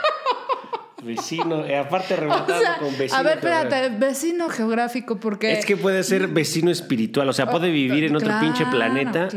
Vecino, 1.03 1.65
eh, 1.65 1.77
aparte 1.77 2.15
rematado 2.17 2.61
con 2.79 2.97
vecino. 2.97 3.19
A 3.19 3.23
ver, 3.23 3.37
espérate, 3.37 3.89
vecino 3.97 4.49
geográfico, 4.49 5.17
porque. 5.17 5.53
Es 5.53 5.65
que 5.65 5.77
puede 5.77 6.03
ser 6.03 6.27
vecino 6.27 6.71
espiritual, 6.71 7.29
o 7.29 7.33
sea, 7.33 7.49
puede 7.49 7.69
oh, 7.69 7.73
vivir 7.73 8.05
en 8.05 8.15
otro 8.15 8.31
pinche 8.39 8.65
planeta, 8.67 9.29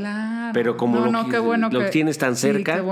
pero 0.53 0.77
como 0.77 1.07
lo, 1.07 1.91
tienes 1.91 2.19
tan 2.19 2.37
cerca, 2.37 2.83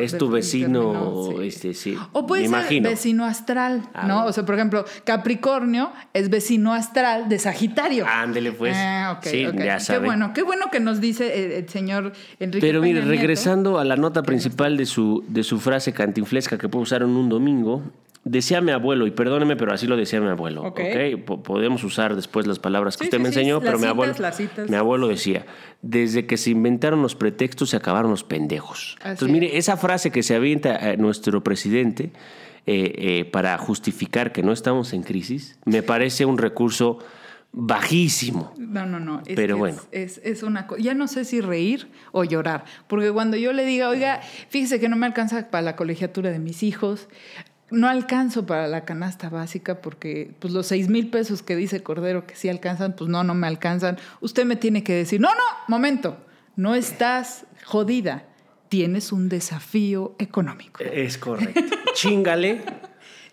es 0.00 0.16
tu 0.16 0.30
vecino, 0.30 1.40
este, 1.40 1.74
sí. 1.74 1.96
O 2.12 2.26
puede 2.26 2.48
ser 2.48 2.82
vecino 2.82 3.24
astral, 3.24 3.82
ah, 3.94 4.06
¿no? 4.06 4.26
O 4.26 4.32
sea, 4.32 4.44
por 4.44 4.54
ejemplo, 4.54 4.84
Capricornio 5.04 5.92
es 6.12 6.30
vecino 6.30 6.72
astral 6.74 7.28
de 7.28 7.38
Sagitario. 7.38 8.06
Ándele, 8.06 8.52
pues. 8.52 8.74
Ah, 8.76 9.20
sí, 9.22 9.46
ya 9.56 9.78
Qué 9.78 9.98
bueno, 9.98 10.32
qué 10.32 10.42
bueno 10.42 10.70
que 10.70 10.80
nos 10.80 11.00
dice 11.00 11.58
el, 11.58 11.68
señor 11.68 12.12
Enrique. 12.40 12.66
Pero 12.66 12.80
mire, 12.80 13.00
regresando 13.02 13.78
a 13.78 13.84
la 13.84 13.96
nota 13.96 14.22
principal 14.22 14.76
de 14.76 14.86
su, 14.86 15.24
de 15.28 15.42
su 15.42 15.60
frase 15.60 15.92
cantinflesca 15.92 16.58
que 16.58 16.68
puede 16.68 16.82
usar 16.82 17.02
en 17.02 17.10
un 17.10 17.28
domingo, 17.28 17.82
Decía 18.26 18.60
mi 18.62 18.70
abuelo, 18.72 19.06
y 19.06 19.10
perdóneme, 19.10 19.54
pero 19.54 19.72
así 19.74 19.86
lo 19.86 19.96
decía 19.96 20.18
mi 20.20 20.28
abuelo. 20.28 20.62
Ok. 20.62 20.80
¿ok? 20.80 21.24
Po- 21.26 21.42
Podemos 21.42 21.84
usar 21.84 22.16
después 22.16 22.46
las 22.46 22.58
palabras 22.58 22.96
que 22.96 23.04
Sí, 23.04 23.08
usted 23.08 23.18
sí, 23.18 23.22
me 23.22 23.28
enseñó, 23.28 23.60
pero 23.60 23.78
mi 23.78 23.86
abuelo, 23.86 24.14
citas. 24.32 24.70
mi 24.70 24.76
abuelo 24.76 25.08
decía, 25.08 25.44
desde 25.82 26.26
que 26.26 26.38
se 26.38 26.50
inventaron 26.50 27.02
los 27.02 27.14
pretextos 27.14 27.70
se 27.70 27.76
acabaron 27.76 28.10
los 28.10 28.24
pendejos. 28.24 28.96
Así 29.00 29.10
Entonces, 29.10 29.28
mire, 29.30 29.58
esa 29.58 29.76
frase 29.76 30.10
que 30.10 30.22
se 30.22 30.34
avienta 30.34 30.92
eh, 30.92 30.96
nuestro 30.96 31.44
presidente 31.44 32.12
eh, 32.66 32.94
eh, 32.96 33.24
para 33.26 33.58
justificar 33.58 34.32
que 34.32 34.42
no 34.42 34.52
estamos 34.52 34.94
en 34.94 35.02
crisis, 35.02 35.58
me 35.66 35.82
parece 35.82 36.24
un 36.24 36.38
recurso 36.38 37.00
bajísimo. 37.52 38.52
No, 38.58 38.84
no, 38.86 38.98
no. 39.00 39.22
Es 39.26 39.36
Pero 39.36 39.56
bueno. 39.58 39.78
Es, 39.92 40.18
es, 40.18 40.38
es 40.38 40.42
una 40.42 40.66
cosa. 40.66 40.80
Ya 40.82 40.94
no 40.94 41.06
sé 41.08 41.24
si 41.24 41.40
reír 41.40 41.88
o 42.12 42.24
llorar. 42.24 42.64
Porque 42.88 43.10
cuando 43.12 43.36
yo 43.36 43.52
le 43.52 43.64
diga, 43.64 43.88
oiga, 43.88 44.20
fíjese 44.48 44.80
que 44.80 44.88
no 44.88 44.96
me 44.96 45.06
alcanza 45.06 45.50
para 45.50 45.62
la 45.62 45.76
colegiatura 45.76 46.30
de 46.30 46.38
mis 46.38 46.62
hijos, 46.62 47.08
no 47.70 47.88
alcanzo 47.88 48.46
para 48.46 48.68
la 48.68 48.84
canasta 48.84 49.28
básica 49.28 49.80
porque 49.80 50.34
pues, 50.38 50.52
los 50.52 50.66
seis 50.66 50.88
mil 50.88 51.10
pesos 51.10 51.42
que 51.42 51.56
dice 51.56 51.82
Cordero 51.82 52.26
que 52.26 52.36
sí 52.36 52.48
alcanzan, 52.48 52.94
pues 52.94 53.08
no, 53.10 53.24
no 53.24 53.34
me 53.34 53.46
alcanzan. 53.46 53.98
Usted 54.20 54.44
me 54.44 54.56
tiene 54.56 54.82
que 54.82 54.94
decir, 54.94 55.20
no, 55.20 55.28
no, 55.30 55.42
momento, 55.68 56.18
no 56.56 56.74
estás 56.74 57.46
jodida. 57.64 58.24
Tienes 58.68 59.12
un 59.12 59.28
desafío 59.28 60.16
económico. 60.18 60.82
Es 60.82 61.16
correcto. 61.16 61.76
Chingale, 61.94 62.64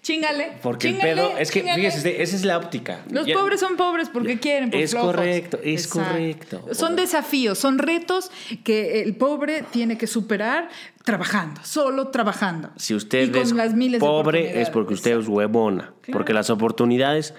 Chingale. 0.02 0.54
porque 0.64 0.90
el 0.90 0.98
pedo, 0.98 1.38
es 1.38 1.52
que, 1.52 1.60
chíngale. 1.62 1.84
fíjese, 1.92 2.24
esa 2.24 2.36
es 2.36 2.44
la 2.44 2.58
óptica. 2.58 3.02
Los 3.12 3.28
Ya- 3.28 3.36
pobres 3.36 3.60
son 3.60 3.78
pobres 3.78 4.10
porque 4.10 4.40
quieren. 4.40 4.72
Por 4.72 4.80
Es 4.80 4.92
flojos. 4.92 5.16
correcto, 5.16 5.60
es 5.64 5.86
Exacto. 5.86 6.10
correcto. 6.12 6.66
Son 6.74 6.96
desafíos, 6.96 7.60
son 7.60 7.78
retos 7.78 8.32
que 8.64 9.04
el 9.04 9.16
pobre 9.16 9.64
tiene 9.72 9.98
que 10.00 10.08
superar 10.08 10.70
trabajando, 11.04 11.62
solo 11.64 12.08
trabajando. 12.08 12.72
Si 12.78 12.96
usted 12.96 13.34
Y 13.34 13.38
es 13.40 13.52
las 13.52 13.74
miles 13.76 14.02
de 14.02 14.08
pobre 14.08 14.62
es 14.62 14.70
porque 14.72 14.96
usted 14.96 15.20
es 15.20 15.28
huevona. 15.28 15.94
Claro. 16.02 16.14
Porque 16.18 16.34
las 16.34 16.50
oportunidades 16.50 17.34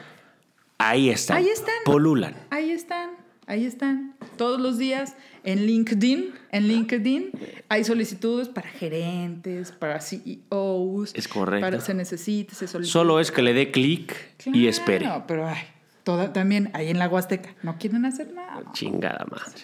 ahí 0.79 1.11
están. 1.11 1.39
Ahí 1.39 1.49
están. 1.49 1.75
Polulan. 1.85 2.35
Ahí 2.51 2.71
están, 2.71 3.11
ahí 3.47 3.65
están. 3.65 4.15
Todos 4.37 4.61
los 4.61 4.79
días 4.79 5.15
en 5.45 5.67
LinkedIn, 5.67 6.33
en 6.53 6.69
LinkedIn 6.69 7.31
hay 7.69 7.85
solicitudes 7.85 8.49
para 8.49 8.69
gerentes, 8.69 9.73
para 9.73 10.01
CEOs. 10.01 11.13
Es 11.15 11.29
correcto. 11.29 11.67
Para, 11.67 11.81
se 11.81 11.95
necesita, 11.95 12.55
se 12.55 12.67
solicita. 12.69 12.93
Solo 12.93 13.21
es 13.21 13.31
que 13.31 13.43
le 13.43 13.53
dé 13.53 13.71
clic 13.71 14.15
y 14.47 14.51
Claro, 14.53 14.69
espere. 14.69 15.11
pero 15.27 15.47
ay, 15.47 15.63
toda, 16.05 16.33
también 16.33 16.71
ahí 16.75 16.89
en 16.89 16.99
la 16.99 17.09
Huasteca 17.09 17.55
no 17.63 17.77
quieren 17.79 18.05
hacer 18.05 18.33
nada. 18.33 18.63
Chingada 18.73 19.25
madre. 19.31 19.63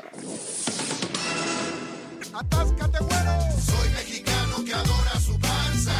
Atáscate, 2.34 2.98
güero. 3.00 3.32
Soy 3.60 3.88
mexicano 3.90 4.64
que 4.64 4.72
adora 4.74 5.18
su 5.20 5.38
panza. 5.40 5.92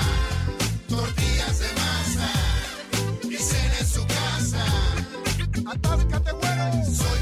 Tortillas 0.88 1.58
de 1.60 1.66
masa. 1.74 2.30
Y 3.28 3.36
cena 3.36 3.78
en 3.80 3.86
su 3.86 4.06
casa. 4.06 4.64
Atáscate, 5.66 6.32
güero. 6.32 6.84
Soy 6.84 7.17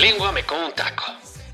lengua 0.00 0.32
me 0.32 0.42
como 0.44 0.66
un 0.66 0.72
taco. 0.72 1.04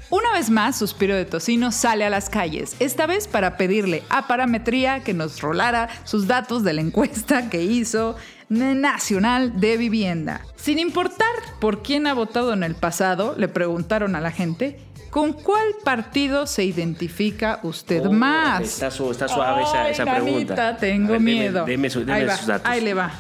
Una 0.09 0.33
vez 0.33 0.51
más, 0.51 0.79
Suspiro 0.79 1.17
de 1.17 1.25
Tocino 1.25 1.73
sale 1.73 2.05
a 2.05 2.11
las 2.11 2.31
calles, 2.31 2.77
esta 2.79 3.07
vez 3.07 3.27
para 3.27 3.57
pedirle 3.57 4.05
a 4.09 4.29
Parametría 4.29 5.03
que 5.03 5.15
nos 5.15 5.41
rolara 5.41 5.89
sus 6.05 6.29
datos 6.29 6.63
de 6.63 6.73
la 6.75 6.81
encuesta 6.81 7.51
que 7.51 7.63
hizo 7.65 8.17
Nacional 8.49 9.59
de 9.61 9.77
Vivienda. 9.77 10.43
Sin 10.55 10.79
importar 10.79 11.27
por 11.61 11.83
quién 11.83 12.07
ha 12.07 12.15
votado 12.15 12.53
en 12.53 12.63
el 12.63 12.77
pasado, 12.77 13.35
le 13.37 13.49
preguntaron 13.49 14.15
a 14.15 14.21
la 14.21 14.31
gente, 14.31 14.79
¿con 15.11 15.33
cuál 15.33 15.67
partido 15.83 16.47
se 16.47 16.63
identifica 16.65 17.59
usted 17.65 18.07
Oh, 18.07 18.13
más? 18.13 18.61
está 18.61 18.93
su- 18.93 19.11
está 19.11 19.27
suave 19.27 19.63
esa- 19.65 19.83
Ay, 19.87 19.93
esa 19.93 20.05
nanita, 20.05 20.25
pregunta. 20.55 20.77
tengo 20.77 21.13
ver, 21.15 21.21
miedo. 21.21 21.65
deme 21.65 21.91
su- 21.91 22.01
deme 22.05 22.13
ahí 22.13 22.25
va, 22.27 22.37
sus 22.37 22.47
datos. 22.47 22.71
Ahí 22.71 22.81
le 22.81 22.95
va. 22.95 23.11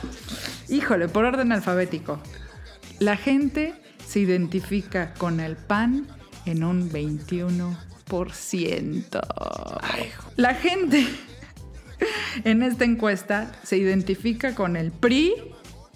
Híjole, 0.68 1.08
por 1.08 1.24
orden 1.24 1.50
alfabético. 1.50 2.20
La 3.00 3.16
gente 3.16 3.74
se 4.06 4.20
identifica 4.20 5.14
con 5.14 5.40
el 5.40 5.56
PAN 5.56 6.06
en 6.44 6.62
un 6.64 6.90
21%. 6.90 7.76
La 10.36 10.54
gente 10.54 11.06
en 12.44 12.62
esta 12.62 12.84
encuesta 12.84 13.50
se 13.62 13.78
identifica 13.78 14.54
con 14.54 14.76
el 14.76 14.92
PRI 14.92 15.32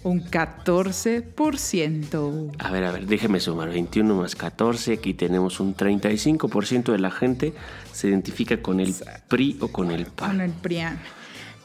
un 0.03 0.23
14%. 0.23 2.55
A 2.57 2.71
ver, 2.71 2.83
a 2.83 2.91
ver, 2.91 3.05
déjeme 3.05 3.39
sumar. 3.39 3.69
21 3.69 4.15
más 4.15 4.35
14. 4.35 4.93
Aquí 4.93 5.13
tenemos 5.13 5.59
un 5.59 5.75
35% 5.75 6.91
de 6.91 6.97
la 6.99 7.11
gente 7.11 7.53
se 7.91 8.07
identifica 8.07 8.61
con 8.61 8.79
el 8.79 8.95
PRI 9.27 9.57
o 9.61 9.67
con 9.67 9.91
el 9.91 10.05
Con 10.05 10.15
PAN. 10.15 10.41
el 10.41 10.51
PRIAN. 10.51 10.99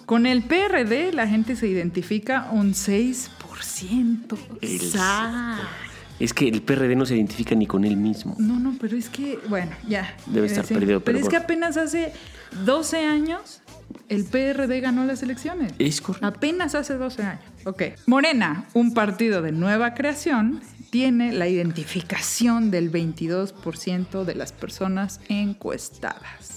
Con 0.05 0.27
el 0.27 0.43
PRD 0.45 1.13
la 1.13 1.27
gente 1.27 1.57
se 1.57 1.67
identifica 1.67 2.51
un 2.53 2.75
6%. 2.75 4.37
El-. 4.61 4.93
Es 6.19 6.33
que 6.33 6.49
el 6.49 6.63
PRD 6.63 6.97
no 6.97 7.05
se 7.05 7.15
identifica 7.17 7.55
ni 7.55 7.67
con 7.67 7.85
él 7.85 7.97
mismo. 7.97 8.35
No, 8.39 8.59
no, 8.59 8.75
pero 8.81 8.97
es 8.97 9.09
que, 9.09 9.39
bueno, 9.49 9.73
ya. 9.87 10.15
Debe 10.27 10.47
estar 10.47 10.65
Sí, 10.65 10.75
perdido, 10.75 11.01
Pero, 11.01 11.17
pero 11.17 11.19
es 11.19 11.29
que 11.29 11.37
apenas 11.37 11.77
hace 11.77 12.13
12 12.65 13.05
años 13.05 13.63
el 14.09 14.25
PRD 14.25 14.81
ganó 14.81 15.05
las 15.05 15.23
elecciones. 15.23 15.73
Es 15.79 16.01
correcto. 16.01 16.27
Apenas 16.27 16.75
hace 16.75 16.95
12 16.95 17.23
años. 17.23 17.45
Ok. 17.65 17.83
Morena, 18.07 18.67
un 18.73 18.95
partido 18.95 19.43
de 19.43 19.53
nueva 19.53 19.95
creación, 19.95 20.61
tiene 20.91 21.33
la 21.33 21.49
identificación 21.49 22.71
del 22.71 22.91
22% 22.91 24.25
de 24.25 24.35
las 24.35 24.53
personas 24.53 25.21
encuestadas. 25.29 26.56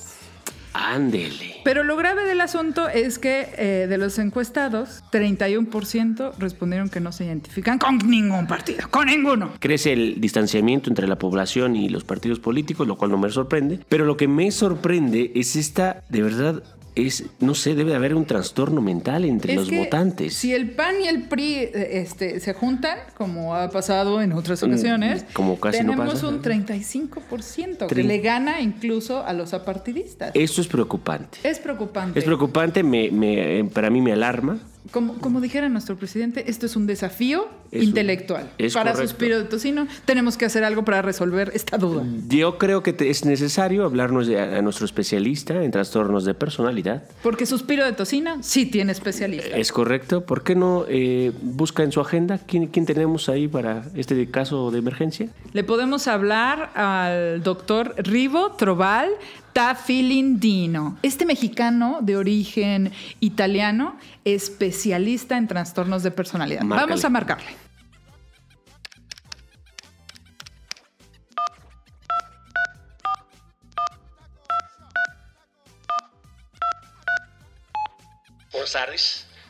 Ándele. 0.74 1.56
Pero 1.64 1.84
lo 1.84 1.96
grave 1.96 2.26
del 2.26 2.42
asunto 2.42 2.88
es 2.88 3.20
que 3.20 3.50
eh, 3.58 3.88
de 3.88 3.98
los 3.98 4.20
encuestados, 4.20 5.04
31% 5.12 6.34
respondieron 6.38 6.90
que 6.90 7.00
no 7.00 7.12
se 7.12 7.26
identifican 7.26 7.80
con 7.80 7.98
ningún 7.98 8.48
partido, 8.48 8.88
con 8.90 9.08
ninguno. 9.08 9.52
Crece 9.60 9.94
el 9.94 10.22
distanciamiento 10.22 10.90
entre 10.90 11.08
la 11.08 11.18
población 11.18 11.76
y 11.76 11.90
los 11.90 12.04
partidos 12.04 12.40
políticos, 12.40 12.88
lo 12.88 12.98
cual 12.98 13.12
no 13.12 13.18
me 13.18 13.30
sorprende. 13.30 13.80
Pero 13.90 14.06
lo 14.06 14.18
que 14.18 14.28
me 14.28 14.52
sorprende 14.52 15.32
es 15.36 15.56
esta, 15.56 16.04
de 16.10 16.22
verdad, 16.22 16.64
es, 17.08 17.24
no 17.40 17.56
sé, 17.56 17.76
debe 17.76 17.92
de 17.92 17.96
haber 17.98 18.16
un 18.16 18.26
trastorno 18.26 18.82
mental 18.82 19.26
entre 19.26 19.54
Es 19.54 19.60
los 19.60 19.70
que 19.70 19.78
votantes. 19.80 20.34
Si 20.34 20.54
el 20.54 20.72
PAN 20.72 20.96
y 21.04 21.08
el 21.08 21.24
PRI 21.24 21.54
eh, 21.56 21.72
este, 22.02 22.40
se 22.40 22.54
juntan, 22.54 22.98
como 23.18 23.56
ha 23.56 23.70
pasado 23.70 24.22
en 24.22 24.34
otras 24.34 24.62
ocasiones, 24.64 25.24
Mm, 25.24 25.34
como 25.34 25.60
casi 25.60 25.84
no 25.84 25.92
tenemos 25.94 26.14
pasa. 26.16 26.28
un 26.28 26.42
35% 26.42 27.88
que 27.88 28.04
le 28.04 28.20
gana 28.20 28.62
incluso 28.62 29.24
a 29.26 29.34
los 29.34 29.54
apartidistas. 29.54 30.32
Esto 30.34 30.62
es 30.62 30.68
preocupante. 30.68 31.38
es 31.44 31.60
preocupante. 31.60 32.20
Es 32.20 32.26
preocupante, 32.26 32.84
me, 32.84 33.10
me- 33.12 33.60
eh, 33.60 33.64
para 33.66 33.90
mí 33.90 34.02
me 34.02 34.14
alarma. 34.14 34.60
Como, 34.92 35.16
como 35.20 35.40
dijera 35.42 35.70
nuestro 35.70 35.96
presidente, 35.98 36.50
esto 36.50 36.66
es 36.66 36.76
un 36.76 36.88
desafío 36.88 37.48
Es 37.72 37.82
un- 37.84 37.88
intelectual. 37.90 38.50
es 38.58 38.74
para 38.74 38.92
correcto. 38.94 39.10
Suspiro 39.12 39.38
de 39.38 39.44
Tocino, 39.46 39.88
tenemos 40.06 40.36
que 40.38 40.46
hacer 40.46 40.64
algo 40.64 40.84
para 40.84 41.02
resolver 41.02 41.52
esta 41.54 41.78
duda. 41.78 42.04
Yo 42.28 42.58
creo 42.58 42.82
que 42.84 42.94
te- 42.94 43.10
es 43.10 43.26
necesario 43.26 43.86
hablarnos 43.86 44.26
de- 44.28 44.40
a, 44.40 44.58
a 44.58 44.62
nuestro 44.62 44.86
especialista 44.86 45.64
en 45.64 45.72
trastornos 45.72 46.26
de 46.26 46.34
personalidad. 46.34 47.04
Porque 47.22 47.46
Suspiro 47.46 47.86
de 47.86 47.94
Tocino 47.94 48.38
sí 48.42 48.66
tiene 48.66 48.92
especialista. 48.92 49.56
Es 49.56 49.72
correcto. 49.72 50.26
¿Por 50.26 50.44
qué 50.44 50.56
no 50.56 50.86
eh, 50.88 51.32
busca 51.42 51.84
en 51.84 51.92
su 51.92 52.02
agenda 52.02 52.40
quién, 52.46 52.68
quién 52.68 52.86
tenemos 52.86 53.30
ahí 53.30 53.48
para 53.48 53.84
este 53.96 54.30
caso 54.32 54.72
de 54.72 54.80
emergencia? 54.80 55.30
Le 55.54 55.64
podemos 55.64 56.08
hablar 56.08 56.72
al 56.76 57.44
doctor 57.44 57.94
Rivo 57.98 58.54
Troval 58.54 59.10
Tafilindino. 59.54 60.98
Este 61.02 61.26
mexicano 61.26 62.00
de 62.02 62.18
origen 62.18 62.92
italiano, 63.20 63.98
especialista 64.26 65.38
en 65.38 65.48
trastornos 65.48 66.04
de 66.04 66.12
personalidad. 66.12 66.62
Márcale. 66.62 66.90
Vamos 66.90 67.06
a 67.06 67.10
marcarle. 67.10 67.70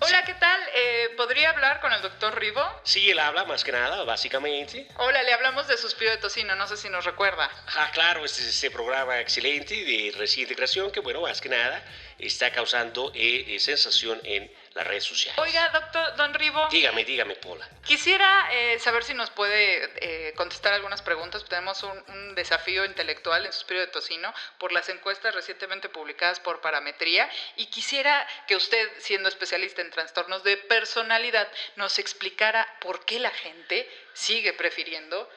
Hola, 0.09 0.23
¿qué 0.23 0.33
tal? 0.33 0.59
Eh, 0.73 1.09
¿Podría 1.17 1.51
hablar 1.51 1.81
con 1.81 1.93
el 1.93 2.01
doctor 2.01 2.35
Rivo? 2.39 2.59
Sí, 2.81 3.11
él 3.11 3.19
habla 3.19 3.45
más 3.45 3.63
que 3.63 3.71
nada, 3.71 4.03
básicamente. 4.05 4.87
Hola, 4.97 5.21
le 5.21 5.31
hablamos 5.33 5.67
de 5.67 5.77
Suspiro 5.77 6.09
de 6.09 6.17
Tocino, 6.17 6.55
no 6.55 6.67
sé 6.67 6.77
si 6.77 6.89
nos 6.89 7.05
recuerda. 7.05 7.47
Ah, 7.77 7.91
claro, 7.93 8.25
este 8.25 8.41
es 8.41 8.47
este 8.47 8.71
programa 8.71 9.19
excelente 9.19 9.75
de 9.75 10.11
reintegración 10.17 10.91
que, 10.91 10.99
bueno, 10.99 11.21
más 11.21 11.39
que 11.39 11.49
nada 11.49 11.85
está 12.17 12.51
causando 12.51 13.11
eh, 13.13 13.45
eh, 13.49 13.59
sensación 13.59 14.19
en 14.23 14.51
las 14.73 14.85
redes 14.87 15.03
sociales. 15.03 15.39
Oiga, 15.39 15.69
doctor 15.69 16.15
Don 16.15 16.33
Rivo. 16.33 16.67
Dígame, 16.69 17.03
dígame, 17.03 17.35
Paula. 17.35 17.67
Quisiera 17.85 18.49
eh, 18.51 18.79
saber 18.79 19.03
si 19.03 19.13
nos 19.13 19.29
puede 19.29 19.91
eh, 19.95 20.33
contestar 20.35 20.73
algunas 20.73 21.01
preguntas. 21.01 21.43
Tenemos 21.45 21.83
un, 21.83 22.03
un 22.07 22.35
desafío 22.35 22.85
intelectual 22.85 23.45
en 23.45 23.53
Suspiro 23.53 23.79
de 23.79 23.87
Tocino 23.87 24.33
por 24.57 24.71
las 24.71 24.89
encuestas 24.89 25.33
recientemente 25.33 25.89
publicadas 25.89 26.39
por 26.39 26.61
Parametría 26.61 27.29
y 27.55 27.67
quisiera 27.67 28.27
que 28.47 28.55
usted, 28.55 28.89
siendo 28.99 29.29
especialista 29.29 29.81
en 29.81 29.91
trastornos 29.91 30.43
de 30.43 30.57
personalidad, 30.57 31.47
nos 31.75 31.99
explicara 31.99 32.67
por 32.81 33.05
qué 33.05 33.19
la 33.19 33.31
gente 33.31 33.89
sigue 34.13 34.53
prefiriendo 34.53 35.29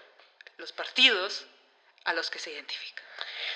los 0.58 0.72
partidos 0.72 1.46
a 2.04 2.12
los 2.12 2.30
que 2.30 2.38
se 2.38 2.52
identifica. 2.52 3.02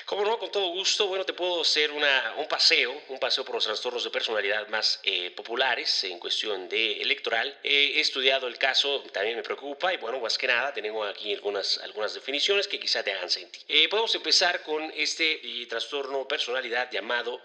Como 0.05 0.25
no, 0.25 0.39
con 0.39 0.51
todo 0.51 0.69
gusto. 0.69 1.07
Bueno, 1.09 1.25
te 1.25 1.33
puedo 1.33 1.63
hacer 1.63 1.91
un 1.91 2.49
paseo, 2.49 3.03
un 3.09 3.19
paseo 3.19 3.45
por 3.45 3.57
los 3.57 3.65
trastornos 3.65 4.05
de 4.05 4.11
personalidad 4.11 4.69
más 4.69 5.01
eh, 5.03 5.31
populares 5.33 6.05
en 6.05 6.19
cuestión 6.19 6.69
de 6.69 7.03
electoral. 7.03 7.59
he 7.63 7.99
estudiado 8.01 8.47
el 8.47 8.59
caso, 8.59 9.03
también 9.13 9.37
me 9.37 9.43
preocupa, 9.43 9.93
y 9.93 9.97
bueno, 9.97 10.21
más 10.21 10.39
que 10.39 10.47
nada, 10.47 10.73
tenemos 10.73 11.09
aquí 11.09 11.35
algunas, 11.35 11.79
algunas 11.79 12.15
definiciones 12.15 12.69
que 12.69 12.79
quizá 12.79 13.03
te 13.03 13.13
hagan 13.13 13.31
sentir. 13.31 13.63
Eh, 13.69 13.89
podemos 13.89 14.15
empezar 14.15 14.63
con 14.63 14.93
este 14.95 15.41
eh, 15.43 15.67
trastorno 15.67 16.27
personalidad 16.27 16.91
llamado 16.91 17.41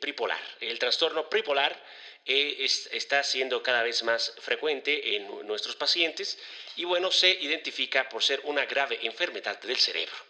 pripolar. 0.00 0.40
El 0.60 0.78
trastorno 0.78 1.30
pripolar 1.30 1.74
está 2.26 3.22
siendo 3.22 3.62
cada 3.62 3.82
vez 3.82 4.02
más 4.02 4.34
frecuente 4.38 5.16
en 5.16 5.46
nuestros 5.46 5.76
pacientes 5.76 6.36
y 6.76 6.84
bueno, 6.84 7.10
se 7.10 7.30
identifica 7.30 8.06
por 8.06 8.22
ser 8.22 8.42
una 8.44 8.66
grave 8.66 8.98
enfermedad 9.02 9.58
del 9.62 9.78
cerebro. 9.78 10.25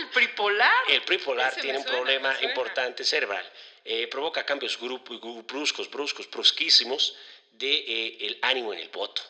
El 0.00 0.08
pripolar. 0.08 0.84
El 0.88 1.02
pripolar 1.02 1.54
tiene 1.56 1.78
un 1.78 1.84
problema 1.84 2.36
importante 2.42 3.04
cerebral. 3.04 3.44
Eh, 3.84 4.06
provoca 4.08 4.44
cambios 4.44 4.78
bruscos, 4.78 5.90
bruscos, 5.90 6.30
brusquísimos 6.30 7.16
de 7.52 7.72
eh, 7.72 8.18
el 8.20 8.38
ánimo 8.42 8.72
en 8.72 8.80
el 8.80 8.88
voto. 8.88 9.22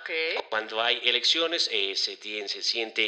Okay. 0.00 0.36
Cuando 0.48 0.80
hay 0.80 1.00
elecciones 1.04 1.68
eh, 1.72 1.94
se, 1.96 2.16
tiene, 2.16 2.48
se 2.48 2.62
siente 2.62 3.02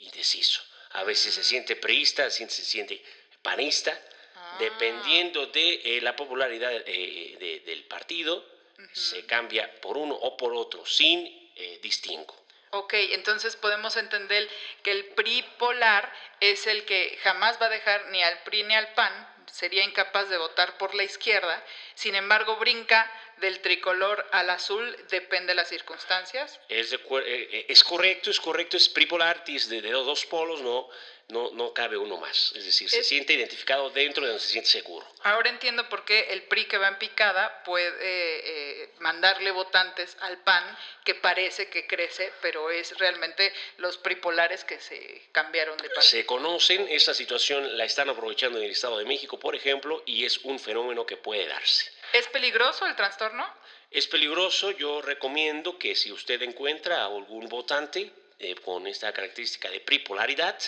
indeciso. 0.00 0.60
A 0.90 1.04
veces 1.04 1.34
se 1.34 1.40
mm. 1.40 1.44
siente 1.44 1.76
priista, 1.76 2.28
se 2.30 2.48
siente 2.48 3.02
panista. 3.40 3.98
Ah. 4.34 4.56
Dependiendo 4.58 5.46
de 5.46 6.00
la 6.02 6.14
popularidad 6.14 6.70
del 6.84 7.84
partido, 7.88 8.44
se 8.92 9.24
cambia 9.26 9.80
por 9.80 9.96
uno 9.96 10.14
o 10.14 10.36
por 10.36 10.52
otro, 10.54 10.84
sin 10.84 11.50
distingo. 11.80 12.41
Ok, 12.74 12.94
entonces 12.94 13.54
podemos 13.56 13.98
entender 13.98 14.48
que 14.82 14.92
el 14.92 15.04
PRI 15.10 15.42
polar 15.58 16.10
es 16.40 16.66
el 16.66 16.86
que 16.86 17.18
jamás 17.22 17.60
va 17.60 17.66
a 17.66 17.68
dejar 17.68 18.06
ni 18.06 18.22
al 18.22 18.42
PRI 18.44 18.62
ni 18.62 18.74
al 18.74 18.94
PAN, 18.94 19.12
sería 19.46 19.84
incapaz 19.84 20.30
de 20.30 20.38
votar 20.38 20.78
por 20.78 20.94
la 20.94 21.02
izquierda, 21.02 21.62
sin 21.94 22.14
embargo 22.14 22.56
brinca 22.56 23.12
del 23.36 23.60
tricolor 23.60 24.26
al 24.32 24.48
azul, 24.48 24.96
depende 25.10 25.48
de 25.48 25.56
las 25.56 25.68
circunstancias. 25.68 26.60
Es, 26.70 26.94
eh, 26.94 26.98
eh, 27.26 27.66
es 27.68 27.84
correcto, 27.84 28.30
es 28.30 28.40
correcto, 28.40 28.78
es 28.78 28.88
PRI 28.88 29.04
polar, 29.04 29.44
es 29.48 29.68
de, 29.68 29.82
de 29.82 29.90
dos 29.90 30.24
polos, 30.24 30.62
no, 30.62 30.88
no, 31.32 31.50
no 31.52 31.72
cabe 31.72 31.96
uno 31.96 32.18
más. 32.18 32.52
Es 32.54 32.64
decir, 32.64 32.88
se 32.88 33.02
siente 33.02 33.32
identificado 33.32 33.90
dentro 33.90 34.22
de 34.22 34.30
donde 34.30 34.44
se 34.44 34.50
siente 34.50 34.70
seguro. 34.70 35.06
Ahora 35.22 35.48
entiendo 35.50 35.88
por 35.88 36.04
qué 36.04 36.28
el 36.30 36.42
PRI 36.42 36.66
que 36.66 36.78
va 36.78 36.88
en 36.88 36.98
picada 36.98 37.62
puede 37.64 37.90
eh, 38.00 38.90
mandarle 38.98 39.50
votantes 39.50 40.16
al 40.20 40.38
PAN, 40.42 40.76
que 41.04 41.14
parece 41.14 41.68
que 41.68 41.86
crece, 41.86 42.32
pero 42.42 42.70
es 42.70 42.96
realmente 42.98 43.52
los 43.78 43.96
pripolares 43.98 44.64
que 44.64 44.78
se 44.78 45.28
cambiaron 45.32 45.76
de 45.78 45.88
partido. 45.88 46.02
Se 46.02 46.26
conocen, 46.26 46.86
esa 46.90 47.14
situación 47.14 47.76
la 47.76 47.84
están 47.84 48.10
aprovechando 48.10 48.58
en 48.58 48.64
el 48.64 48.70
Estado 48.70 48.98
de 48.98 49.06
México, 49.06 49.38
por 49.38 49.56
ejemplo, 49.56 50.02
y 50.06 50.24
es 50.24 50.38
un 50.38 50.60
fenómeno 50.60 51.06
que 51.06 51.16
puede 51.16 51.46
darse. 51.46 51.90
¿Es 52.12 52.26
peligroso 52.28 52.86
el 52.86 52.94
trastorno? 52.94 53.46
Es 53.90 54.06
peligroso, 54.06 54.70
yo 54.70 55.02
recomiendo 55.02 55.78
que 55.78 55.94
si 55.94 56.12
usted 56.12 56.42
encuentra 56.42 57.02
a 57.02 57.06
algún 57.06 57.48
votante 57.48 58.10
eh, 58.38 58.54
con 58.56 58.86
esta 58.86 59.12
característica 59.12 59.70
de 59.70 59.80
pripolaridad, 59.80 60.58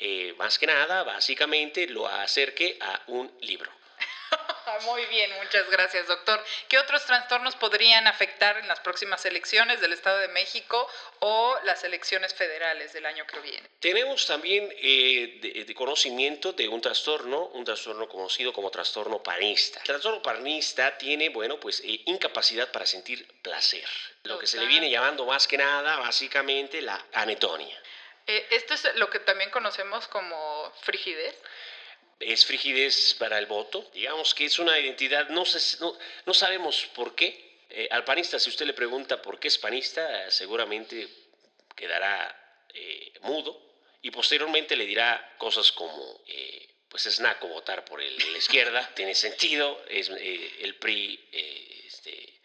eh, 0.00 0.34
más 0.38 0.58
que 0.58 0.66
nada, 0.66 1.02
básicamente, 1.02 1.86
lo 1.88 2.06
acerque 2.06 2.78
a 2.80 3.02
un 3.08 3.32
libro. 3.40 3.70
Muy 4.84 5.04
bien, 5.06 5.30
muchas 5.42 5.68
gracias, 5.70 6.06
doctor. 6.06 6.42
¿Qué 6.68 6.78
otros 6.78 7.04
trastornos 7.04 7.56
podrían 7.56 8.06
afectar 8.06 8.58
en 8.58 8.68
las 8.68 8.80
próximas 8.80 9.24
elecciones 9.24 9.80
del 9.80 9.92
Estado 9.92 10.18
de 10.18 10.28
México 10.28 10.88
o 11.20 11.56
las 11.64 11.84
elecciones 11.84 12.34
federales 12.34 12.92
del 12.92 13.06
año 13.06 13.26
que 13.26 13.40
viene? 13.40 13.68
Tenemos 13.80 14.26
también 14.26 14.68
eh, 14.80 15.64
de, 15.66 15.74
conocimiento 15.74 16.52
de 16.52 16.68
un 16.68 16.80
trastorno, 16.80 17.46
un 17.54 17.64
trastorno 17.64 18.08
conocido 18.08 18.52
como 18.52 18.70
trastorno 18.70 19.22
panista. 19.22 19.80
El 19.80 19.86
trastorno 19.86 20.22
panista 20.22 20.96
tiene, 20.98 21.28
bueno, 21.30 21.58
pues 21.58 21.80
eh, 21.80 22.02
incapacidad 22.06 22.70
para 22.70 22.86
sentir 22.86 23.26
placer, 23.42 23.88
lo 24.24 24.38
que 24.38 24.46
se 24.46 24.58
le 24.58 24.66
viene 24.66 24.90
llamando 24.90 25.24
más 25.24 25.46
que 25.46 25.58
nada, 25.58 25.96
básicamente, 25.96 26.82
la 26.82 27.06
anetonia. 27.12 27.76
Eh, 28.28 28.46
esto 28.50 28.74
es 28.74 28.86
lo 28.96 29.08
que 29.08 29.20
también 29.20 29.50
conocemos 29.50 30.06
como 30.06 30.70
frigidez. 30.82 31.34
Es 32.20 32.44
frigidez 32.44 33.14
para 33.14 33.38
el 33.38 33.46
voto. 33.46 33.90
Digamos 33.94 34.34
que 34.34 34.44
es 34.44 34.58
una 34.58 34.78
identidad, 34.78 35.30
no, 35.30 35.44
no, 36.26 36.34
sabemos 36.34 36.86
por 36.94 37.14
qué. 37.14 37.64
Eh, 37.70 37.88
al 37.90 38.04
panista, 38.04 38.38
si 38.38 38.50
usted 38.50 38.66
le 38.66 38.74
pregunta 38.74 39.22
por 39.22 39.40
qué 39.40 39.48
es 39.48 39.56
panista, 39.56 40.30
seguramente 40.30 41.08
quedará 41.74 42.66
eh, 42.74 43.14
mudo 43.22 43.66
y 44.02 44.10
posteriormente 44.10 44.76
le 44.76 44.84
dirá 44.84 45.34
cosas 45.38 45.72
como, 45.72 46.22
pues 46.90 47.06
es 47.06 47.20
naco 47.20 47.48
votar 47.48 47.84
por 47.86 48.02
el, 48.02 48.16
la 48.32 48.38
izquierda, 48.38 48.90
tiene 48.94 49.14
sentido, 49.14 49.82
es, 49.88 50.08
el 50.10 50.76
PRI 50.76 51.28
este, 51.86 52.40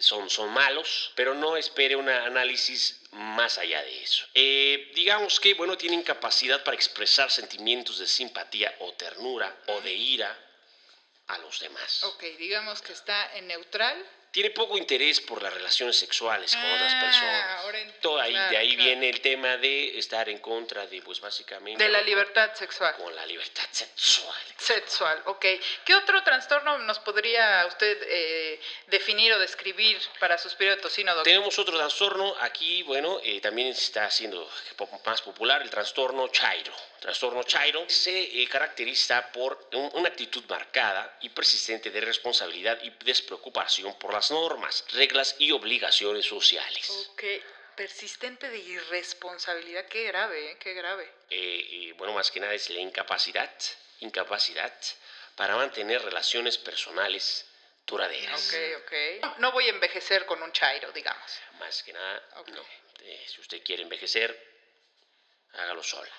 son, 0.00 0.30
son 0.30 0.50
malos, 0.50 1.12
pero 1.16 1.34
no 1.34 1.56
espere 1.56 1.96
un 1.96 2.08
análisis 2.08 3.03
más 3.14 3.58
allá 3.58 3.82
de 3.82 4.02
eso. 4.02 4.26
Eh, 4.34 4.92
digamos 4.94 5.40
que, 5.40 5.54
bueno, 5.54 5.76
tienen 5.76 6.02
capacidad 6.02 6.62
para 6.64 6.76
expresar 6.76 7.30
sentimientos 7.30 7.98
de 7.98 8.06
simpatía 8.06 8.74
o 8.80 8.92
ternura 8.94 9.56
o 9.68 9.80
de 9.80 9.92
ira 9.92 10.36
a 11.28 11.38
los 11.38 11.60
demás. 11.60 12.02
Ok, 12.04 12.22
digamos 12.38 12.82
que 12.82 12.92
está 12.92 13.36
en 13.36 13.46
neutral 13.46 14.04
tiene 14.34 14.50
poco 14.50 14.76
interés 14.76 15.20
por 15.20 15.40
las 15.40 15.54
relaciones 15.54 15.96
sexuales 15.96 16.56
con 16.56 16.64
otras 16.64 16.92
ah, 16.92 17.00
personas. 17.00 18.00
Todo 18.00 18.20
ahí, 18.20 18.32
de 18.32 18.56
ahí 18.56 18.74
viene 18.74 19.08
el 19.08 19.20
tema 19.20 19.56
de 19.58 19.96
estar 19.96 20.28
en 20.28 20.38
contra 20.38 20.88
de, 20.88 21.00
pues 21.02 21.20
básicamente... 21.20 21.84
De 21.84 21.88
la 21.88 22.02
libertad 22.02 22.52
sexual. 22.52 22.96
Con 22.96 23.14
la 23.14 23.24
libertad 23.26 23.62
sexual. 23.70 24.36
Sexual, 24.58 25.22
ok. 25.26 25.46
¿Qué 25.84 25.94
otro 25.94 26.20
trastorno 26.24 26.78
nos 26.78 26.98
podría 26.98 27.64
usted 27.66 27.96
eh, 28.08 28.60
definir 28.88 29.32
o 29.34 29.38
describir 29.38 29.96
para 30.18 30.36
suspiro 30.36 30.72
de 30.72 30.78
tocino, 30.78 31.12
doctor? 31.12 31.30
Tenemos 31.30 31.56
otro 31.60 31.78
trastorno 31.78 32.34
aquí, 32.40 32.82
bueno, 32.82 33.20
eh, 33.22 33.40
también 33.40 33.68
está 33.68 34.10
siendo 34.10 34.50
más 35.06 35.22
popular, 35.22 35.62
el 35.62 35.70
trastorno 35.70 36.26
Chairo. 36.26 36.74
Trastorno 36.98 37.42
Chairo 37.42 37.84
se 37.86 38.42
eh, 38.42 38.48
caracteriza 38.48 39.30
por 39.30 39.68
una 39.92 40.08
actitud 40.08 40.42
marcada 40.48 41.18
y 41.20 41.28
persistente 41.28 41.90
de 41.90 42.00
responsabilidad 42.00 42.78
y 42.82 42.90
despreocupación 43.04 43.98
por 43.98 44.14
las 44.14 44.23
normas, 44.30 44.84
reglas 44.92 45.36
y 45.38 45.52
obligaciones 45.52 46.26
sociales. 46.26 47.08
Ok, 47.12 47.22
persistente 47.76 48.48
de 48.48 48.58
irresponsabilidad, 48.58 49.86
qué 49.86 50.04
grave, 50.04 50.52
¿eh? 50.52 50.56
qué 50.58 50.74
grave. 50.74 51.10
Eh, 51.30 51.92
bueno, 51.96 52.12
más 52.12 52.30
que 52.30 52.40
nada 52.40 52.54
es 52.54 52.70
la 52.70 52.80
incapacidad, 52.80 53.52
incapacidad 54.00 54.72
para 55.36 55.56
mantener 55.56 56.02
relaciones 56.02 56.58
personales 56.58 57.46
duraderas. 57.86 58.48
Ok, 58.48 58.84
ok. 58.84 59.38
No 59.38 59.52
voy 59.52 59.66
a 59.66 59.70
envejecer 59.70 60.26
con 60.26 60.42
un 60.42 60.52
Chairo, 60.52 60.92
digamos. 60.92 61.38
Más 61.58 61.82
que 61.82 61.92
nada, 61.92 62.22
no. 62.48 62.64
si 63.26 63.40
usted 63.40 63.62
quiere 63.62 63.82
envejecer, 63.82 64.52
hágalo 65.52 65.82
sola 65.82 66.10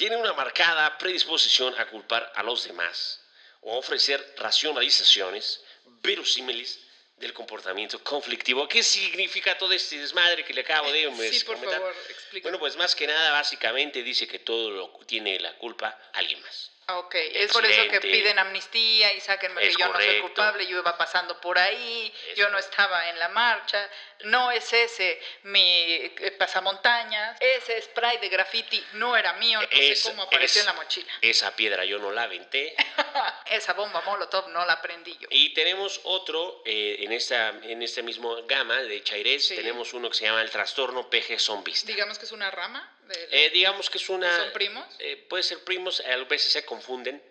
tiene 0.00 0.16
una 0.16 0.32
marcada 0.32 0.96
predisposición 0.96 1.78
a 1.78 1.86
culpar 1.88 2.32
a 2.34 2.42
los 2.42 2.64
demás 2.64 3.20
o 3.60 3.74
a 3.74 3.76
ofrecer 3.76 4.34
racionalizaciones 4.38 5.62
verosímiles 6.00 6.80
del 7.20 7.34
comportamiento 7.34 8.02
conflictivo. 8.02 8.66
¿Qué 8.66 8.82
significa 8.82 9.56
todo 9.58 9.72
este 9.72 9.98
desmadre 9.98 10.42
que 10.42 10.54
le 10.54 10.62
acabo 10.62 10.90
de 10.90 11.02
sí, 11.30 11.44
por 11.44 11.58
Favor, 11.58 11.94
bueno, 12.42 12.58
pues 12.58 12.76
más 12.76 12.94
que 12.94 13.06
nada, 13.06 13.30
básicamente 13.32 14.02
dice 14.02 14.26
que 14.26 14.38
todo 14.38 14.70
lo 14.70 14.90
tiene 15.06 15.38
la 15.38 15.56
culpa 15.58 15.96
alguien 16.14 16.40
más. 16.40 16.70
Ok, 16.98 17.14
es 17.14 17.52
por 17.52 17.64
eso 17.64 17.90
que 17.90 18.00
piden 18.00 18.38
amnistía 18.38 19.12
y 19.12 19.20
sáquenme 19.20 19.60
que 19.60 19.72
yo 19.72 19.88
no 19.88 19.94
soy 19.94 20.20
culpable, 20.20 20.66
yo 20.66 20.78
iba 20.78 20.96
pasando 20.96 21.40
por 21.40 21.58
ahí, 21.58 22.12
yo 22.36 22.48
no 22.50 22.58
estaba 22.58 23.08
en 23.08 23.18
la 23.18 23.28
marcha, 23.28 23.88
no 24.24 24.50
es 24.50 24.72
ese 24.72 25.20
mi 25.44 25.60
eh, 25.60 26.36
pasamontañas, 26.38 27.36
ese 27.40 27.80
spray 27.82 28.18
de 28.18 28.28
graffiti 28.28 28.84
no 28.94 29.16
era 29.16 29.34
mío, 29.34 29.60
no 29.60 29.68
sé 29.68 29.94
cómo 30.02 30.22
apareció 30.22 30.60
en 30.62 30.66
la 30.66 30.72
mochila. 30.74 31.12
Esa 31.20 31.54
piedra 31.56 31.84
yo 31.84 31.98
no 31.98 32.10
la 32.10 32.24
aventé. 32.24 32.74
esa 33.46 33.72
bomba 33.72 34.00
Molotov 34.02 34.48
no 34.48 34.64
la 34.64 34.80
prendí 34.80 35.16
yo. 35.18 35.28
Y 35.30 35.54
tenemos 35.54 36.00
otro, 36.04 36.62
eh, 36.64 36.98
en, 37.00 37.12
esta, 37.12 37.48
en 37.48 37.82
este 37.82 38.02
mismo 38.02 38.42
gama 38.46 38.82
de 38.82 39.02
Chairés, 39.02 39.48
tenemos 39.48 39.92
uno 39.92 40.10
que 40.10 40.16
se 40.16 40.24
llama 40.24 40.42
el 40.42 40.50
trastorno 40.50 41.08
PG 41.08 41.38
zombista. 41.38 41.86
Digamos 41.86 42.18
que 42.18 42.26
es 42.26 42.32
una 42.32 42.50
rama. 42.50 42.96
Eh, 43.30 43.50
digamos 43.52 43.90
que 43.90 43.98
es 43.98 44.08
una... 44.08 44.36
¿Son 44.36 44.52
primos? 44.52 44.84
puede 45.28 45.42
ser 45.42 45.62
primos, 45.64 46.00
a 46.00 46.16
veces 46.24 46.52
se 46.52 46.64
confunden, 46.64 47.22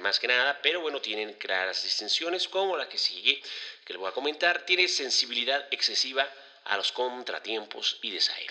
más 0.00 0.18
que 0.18 0.28
nada, 0.28 0.60
pero 0.62 0.80
bueno, 0.80 1.00
tienen 1.00 1.32
claras 1.34 1.82
distinciones 1.82 2.48
como 2.48 2.76
la 2.76 2.88
que 2.88 2.98
sigue, 2.98 3.42
que 3.84 3.92
le 3.94 3.98
voy 3.98 4.08
a 4.08 4.12
comentar, 4.12 4.66
tiene 4.66 4.86
sensibilidad 4.88 5.66
excesiva 5.70 6.28
a 6.64 6.76
los 6.76 6.92
contratiempos 6.92 7.98
y 8.02 8.10
desaires. 8.10 8.50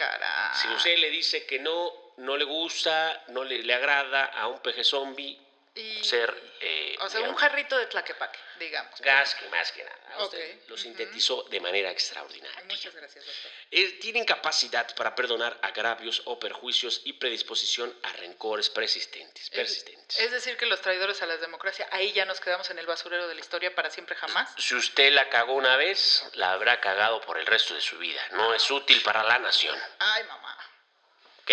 Si 0.62 0.68
usted 0.70 0.98
le 0.98 1.10
dice 1.10 1.46
que 1.46 1.60
no, 1.60 2.14
no 2.18 2.36
le 2.38 2.46
gusta, 2.46 3.24
no 3.28 3.44
le, 3.44 3.64
le 3.64 3.74
agrada 3.74 4.26
a 4.26 4.48
un 4.48 4.60
peje 4.60 4.84
zombie, 4.84 5.38
Y- 5.76 6.04
ser... 6.04 6.34
eh, 6.62 6.98
o 7.00 7.10
sea, 7.10 7.22
un 7.22 7.36
jarrito 7.36 7.78
de 7.78 7.86
tlaquepaque, 7.88 8.40
digamos. 8.60 9.00
gas 9.02 9.36
que 9.36 9.48
más 9.50 9.72
que 9.72 9.84
nada. 9.84 10.26
Usted 10.26 10.68
lo 10.68 10.76
sintetizó 10.78 11.44
de 11.44 11.60
manera 11.62 11.92
extraordinaria. 11.92 12.64
Muchas 12.66 12.94
gracias, 12.94 13.26
doctor. 13.26 13.52
Eh, 13.72 14.00
tienen 14.02 14.26
capacidad 14.26 14.94
para 14.96 15.16
perdonar 15.16 15.58
agravios 15.62 16.24
o 16.26 16.40
perjuicios 16.40 17.02
y 17.06 17.14
predisposición 17.14 17.96
a 18.04 18.12
rencores 18.14 18.70
persistentes. 18.70 19.50
persistentes. 19.50 20.20
Es 20.20 20.32
decir, 20.32 20.58
que 20.58 20.66
los 20.66 20.82
traidores 20.82 21.22
a 21.22 21.26
la 21.28 21.38
democracia, 21.38 21.88
ahí 21.92 22.12
ya 22.12 22.26
nos 22.26 22.40
quedamos 22.40 22.70
en 22.72 22.80
el 22.80 22.86
basurero 22.88 23.28
de 23.28 23.36
la 23.36 23.40
historia 23.40 23.74
para 23.76 23.90
siempre 23.90 24.16
jamás. 24.16 24.54
Si 24.58 24.76
usted 24.76 25.12
la 25.14 25.30
cagó 25.30 25.54
una 25.54 25.78
vez, 25.78 26.24
la 26.34 26.52
habrá 26.52 26.82
cagado 26.82 27.22
por 27.22 27.38
el 27.38 27.46
resto 27.46 27.76
de 27.76 27.82
su 27.82 27.98
vida. 28.00 28.22
No 28.32 28.54
es 28.54 28.70
útil 28.72 29.02
para 29.04 29.24
la 29.24 29.40
nación. 29.40 29.80
Ay, 30.00 30.24
mamá. 30.26 30.58
¿ok? 31.44 31.52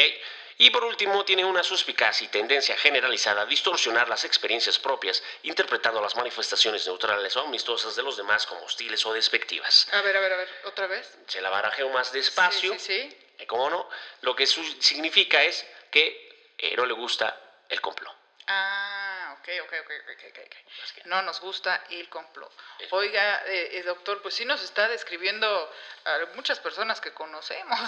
Y 0.59 0.71
por 0.71 0.85
último, 0.85 1.25
tiene 1.25 1.45
una 1.45 1.63
suspicacia 1.63 2.25
y 2.25 2.29
tendencia 2.29 2.77
generalizada 2.79 3.43
a 3.43 3.47
distorsionar 3.47 4.09
las 4.09 4.25
experiencias 4.25 4.79
propias, 4.79 5.23
interpretando 5.43 6.01
las 6.01 6.17
manifestaciones 6.17 6.87
neutrales 6.87 7.37
o 7.37 7.41
amistosas 7.43 7.95
de 7.95 8.03
los 8.03 8.17
demás 8.17 8.47
como 8.47 8.63
hostiles 8.63 9.05
o 9.05 9.13
despectivas. 9.13 9.87
A 9.93 10.01
ver, 10.01 10.17
a 10.17 10.21
ver, 10.21 10.33
a 10.33 10.37
ver, 10.37 10.49
otra 10.65 10.87
vez. 10.87 11.19
Se 11.27 11.43
la 11.43 11.51
barajeo 11.51 11.91
más 11.91 12.11
despacio. 12.11 12.73
Sí, 12.75 12.79
sí, 12.79 13.17
sí. 13.39 13.47
¿Cómo 13.47 13.69
no? 13.69 13.87
Lo 14.23 14.35
que 14.35 14.47
significa 14.47 15.43
es 15.43 15.67
que 15.91 16.55
eh, 16.57 16.75
no 16.75 16.87
le 16.87 16.95
gusta 16.95 17.39
el 17.69 17.83
complot. 17.83 18.16
Ok, 19.47 19.53
ok, 19.63 19.73
ok, 19.85 19.91
ok, 20.11 20.25
ok, 20.31 20.39
ok. 20.47 21.07
No 21.07 21.23
nos 21.23 21.41
gusta 21.41 21.85
el 21.91 22.09
complot. 22.09 22.53
Es- 22.81 22.93
Oiga, 22.93 23.43
eh, 23.47 23.79
eh, 23.79 23.83
doctor, 23.85 24.21
pues 24.21 24.35
sí 24.35 24.45
nos 24.45 24.61
está 24.63 24.89
describiendo 24.89 25.73
a 26.05 26.19
muchas 26.35 26.59
personas 26.59 27.01
que 27.01 27.13
conocemos. 27.13 27.79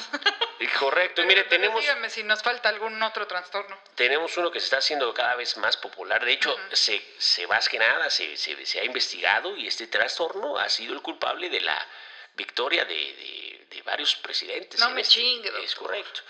Correcto, 0.78 1.22
y 1.22 1.26
mire, 1.26 1.42
pero 1.44 1.50
tenemos, 1.50 1.80
Dígame 1.80 2.10
si 2.10 2.22
nos 2.22 2.42
falta 2.42 2.68
algún 2.68 3.02
otro 3.02 3.26
trastorno. 3.26 3.76
tenemos 3.96 4.36
uno 4.36 4.50
que 4.52 4.60
se 4.60 4.64
está 4.66 4.78
haciendo 4.78 5.12
cada 5.14 5.34
vez 5.34 5.56
más 5.56 5.76
popular. 5.76 6.24
De 6.24 6.32
hecho, 6.32 6.56
se, 6.72 7.02
se 7.18 7.46
más 7.48 7.68
que 7.68 7.78
nada 7.78 8.08
se, 8.10 8.36
se- 8.36 8.64
se 8.64 8.80
ha 8.80 8.84
investigado 8.84 9.56
y 9.56 9.66
este 9.66 9.88
trastorno 9.88 10.58
ha 10.58 10.68
sido 10.68 10.94
el 10.94 11.02
culpable 11.02 11.48
de 11.50 11.60
la 11.60 11.86
victoria 12.34 12.84
de, 12.84 12.94
de- 12.94 13.66
de 13.70 13.82
varios 13.82 14.14
presidentes. 14.16 14.78
No 14.80 14.90
me 14.90 15.00
este- 15.00 15.14
chingue, 15.14 15.64
Es 15.64 15.74
correcto. 15.74 16.20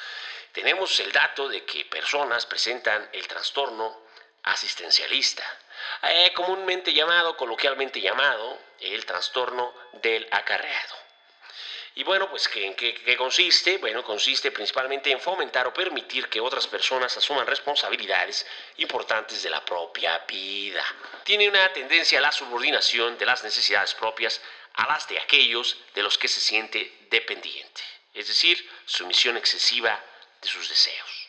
Tenemos 0.52 0.98
el 1.00 1.12
dato 1.12 1.48
de 1.48 1.64
que 1.64 1.84
personas 1.84 2.46
presentan 2.46 3.08
el 3.12 3.28
trastorno 3.28 4.07
asistencialista, 4.42 5.44
eh, 6.02 6.32
comúnmente 6.34 6.92
llamado, 6.92 7.36
coloquialmente 7.36 8.00
llamado, 8.00 8.58
el 8.80 9.04
trastorno 9.06 9.74
del 9.94 10.26
acarreado. 10.30 10.96
Y 11.94 12.04
bueno, 12.04 12.30
pues 12.30 12.46
¿qué- 12.46 12.64
¿en 12.64 12.76
qué 12.76 13.16
consiste? 13.16 13.78
Bueno, 13.78 14.04
consiste 14.04 14.52
principalmente 14.52 15.10
en 15.10 15.20
fomentar 15.20 15.66
o 15.66 15.74
permitir 15.74 16.28
que 16.28 16.40
otras 16.40 16.68
personas 16.68 17.16
asuman 17.16 17.44
responsabilidades 17.46 18.46
importantes 18.76 19.42
de 19.42 19.50
la 19.50 19.64
propia 19.64 20.18
vida. 20.20 20.84
Tiene 21.24 21.48
una 21.48 21.72
tendencia 21.72 22.20
a 22.20 22.22
la 22.22 22.30
subordinación 22.30 23.18
de 23.18 23.26
las 23.26 23.42
necesidades 23.42 23.94
propias 23.94 24.40
a 24.74 24.86
las 24.86 25.08
de 25.08 25.18
aquellos 25.18 25.76
de 25.94 26.04
los 26.04 26.16
que 26.18 26.28
se 26.28 26.40
siente 26.40 27.06
dependiente, 27.10 27.82
es 28.14 28.28
decir, 28.28 28.70
sumisión 28.86 29.36
excesiva 29.36 30.00
de 30.40 30.48
sus 30.48 30.68
deseos. 30.68 31.27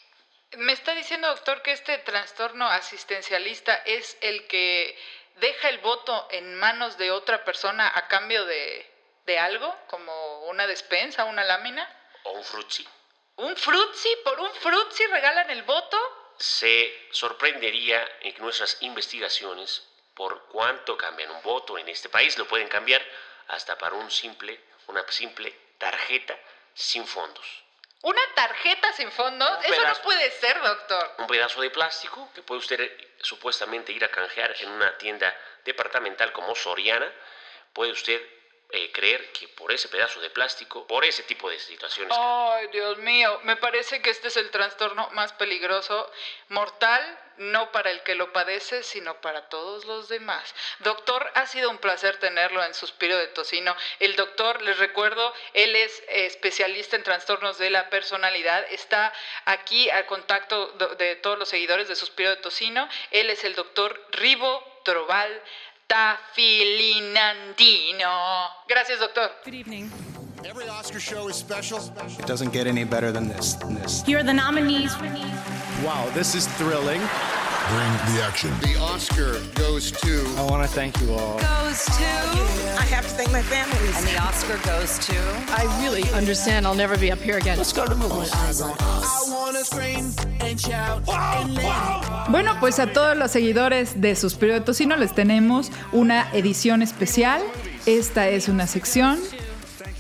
Me 0.58 0.74
está 0.74 0.96
diciendo, 0.96 1.28
doctor, 1.28 1.62
que 1.62 1.72
este 1.72 1.98
trastorno 2.00 2.68
asistencialista 2.68 3.76
es 3.86 4.18
el 4.22 4.48
que 4.48 4.98
deja 5.36 5.70
el 5.70 5.78
voto 5.80 6.28
en 6.32 6.56
manos 6.56 6.98
de 6.98 7.12
otra 7.12 7.44
persona 7.46 7.92
a 7.94 8.08
cambio 8.08 8.46
de, 8.46 8.92
de 9.26 9.40
algo, 9.40 9.76
como 9.88 10.46
una 10.48 10.68
despensa, 10.68 11.26
una 11.26 11.44
lámina. 11.44 11.88
O 12.24 12.32
un 12.32 12.44
frutzi. 12.44 12.88
¿Un 13.36 13.56
frutzi? 13.56 14.10
¿Por 14.24 14.40
un 14.40 14.52
frutzi 14.56 15.06
regalan 15.08 15.50
el 15.50 15.64
voto? 15.64 15.98
se 16.40 17.10
sorprendería 17.12 18.08
en 18.22 18.38
nuestras 18.38 18.78
investigaciones 18.82 19.86
por 20.14 20.46
cuánto 20.48 20.98
cambian 20.98 21.32
un 21.32 21.42
voto 21.44 21.78
en 21.78 21.90
este 21.90 22.08
país. 22.08 22.38
Lo 22.38 22.48
pueden 22.48 22.70
cambiar 22.70 23.06
hasta 23.50 23.78
para 23.78 23.96
un 23.96 24.10
simple, 24.10 24.60
una 24.88 25.06
simple 25.12 25.54
tarjeta 25.78 26.40
sin 26.74 27.06
fondos. 27.06 27.64
¿Una 28.02 28.22
tarjeta 28.34 28.94
sin 28.94 29.12
fondo? 29.12 29.46
Un 29.58 29.64
Eso 29.66 29.76
pedazo. 29.76 29.98
no 29.98 30.04
puede 30.04 30.32
ser, 30.32 30.62
doctor. 30.62 31.16
Un 31.18 31.28
pedazo 31.28 31.62
de 31.62 31.70
plástico 31.70 32.32
que 32.34 32.42
puede 32.42 32.60
usted 32.60 32.92
supuestamente 33.22 33.92
ir 33.92 34.04
a 34.06 34.08
canjear 34.10 34.56
en 34.60 34.70
una 34.72 34.98
tienda 34.98 35.36
departamental 35.66 36.32
como 36.32 36.56
Soriana. 36.56 37.12
Puede 37.74 37.92
usted 37.92 38.22
eh, 38.72 38.92
creer 38.92 39.32
que 39.32 39.48
por 39.48 39.72
ese 39.72 39.88
pedazo 39.88 40.22
de 40.22 40.30
plástico, 40.30 40.86
por 40.86 41.04
ese 41.04 41.24
tipo 41.24 41.50
de 41.50 41.58
situaciones, 41.60 42.16
Ay, 42.16 42.68
Dios 42.68 43.00
mío, 43.00 43.40
me 43.44 43.56
parece 43.56 44.02
que 44.02 44.12
este 44.12 44.28
es 44.28 44.38
el 44.38 44.52
trastorno 44.52 45.10
más 45.14 45.34
peligroso, 45.34 46.12
mortal, 46.50 47.20
no 47.38 47.72
para 47.72 47.90
el 47.90 48.04
que 48.04 48.16
lo 48.16 48.32
padece, 48.32 48.84
sino 48.84 49.22
para 49.22 49.50
todos 49.50 49.86
los 49.86 50.10
demás. 50.10 50.54
Doctor, 50.80 51.32
ha 51.36 51.48
sido 51.48 51.70
un 51.70 51.78
placer 51.80 52.18
tenerlo 52.18 52.64
en 52.64 52.74
Suspiro 52.74 53.18
de 53.18 53.28
Tocino. 53.28 53.76
El 54.00 54.16
doctor, 54.16 54.62
les 54.62 54.78
recuerdo, 54.78 55.34
él 55.54 55.76
es 55.76 56.00
eh, 56.02 56.26
especialista 56.26 56.96
en 56.96 57.04
trastornos 57.04 57.58
de 57.58 57.70
la 57.70 57.90
personalidad, 57.90 58.66
está 58.70 59.12
aquí 59.46 59.90
al 59.90 60.06
contacto 60.06 60.68
de 60.98 61.16
todos 61.16 61.40
los 61.40 61.50
seguidores 61.50 61.88
de 61.88 61.96
Suspiro 61.96 62.30
de 62.30 62.38
Tocino. 62.38 62.88
Él 63.12 63.30
es 63.30 63.44
el 63.44 63.56
doctor 63.56 64.00
Ribo 64.12 64.82
Trobal 64.84 65.42
Tafilinandino. 65.90 68.48
Gracias, 68.68 69.00
doctor. 69.00 69.30
Good 69.44 69.56
evening. 69.56 69.92
Every 70.46 70.70
Oscar 70.70 71.00
show 71.00 71.28
is 71.28 71.36
special. 71.36 71.80
It 72.20 72.28
doesn't 72.28 72.54
get 72.54 72.68
any 72.68 72.84
better 72.84 73.12
than 73.12 73.28
this. 73.28 73.56
than 73.56 73.74
this. 73.74 74.04
Here 74.04 74.20
are 74.20 74.24
the 74.24 74.34
nominees. 74.34 74.96
Wow, 75.84 76.08
this 76.14 76.36
is 76.36 76.46
thrilling. 76.60 77.02
Bring 77.70 77.92
the 78.14 78.22
action. 78.24 78.52
The 78.62 78.78
Oscar 78.80 79.40
goes 79.56 79.69
to. 79.80 80.36
I 80.38 80.44
want 80.44 80.62
to 80.64 80.70
thank 80.70 81.00
you 81.02 81.14
all. 81.14 81.40
goes 81.40 81.86
to. 81.86 82.04
I 82.78 82.86
have 82.92 83.08
to 83.08 83.14
thank 83.16 83.32
my 83.32 83.42
family. 83.42 83.90
And 83.96 84.06
the 84.06 84.18
Oscar 84.22 84.58
goes 84.66 85.00
to. 85.08 85.16
I 85.56 85.64
really 85.82 86.04
understand 86.14 86.68
I'll 86.68 86.76
never 86.76 86.98
be 86.98 87.12
up 87.12 87.20
here 87.20 87.38
again. 87.38 87.58
Let's 87.58 87.74
go 87.74 87.86
to 87.86 87.90
the 87.90 87.96
movies. 87.96 88.32
Bueno, 92.30 92.56
pues 92.60 92.80
a 92.80 92.92
todos 92.92 93.18
los 93.18 93.32
seguidores 93.32 94.02
de 94.02 94.16
Suspiro 94.16 94.54
de 94.54 94.62
Tocino 94.62 94.96
les 94.98 95.14
tenemos 95.14 95.72
una 95.92 96.30
edición 96.34 96.82
especial. 96.82 97.42
Esta 97.86 98.28
es 98.28 98.50
una 98.50 98.68
sección 98.68 99.18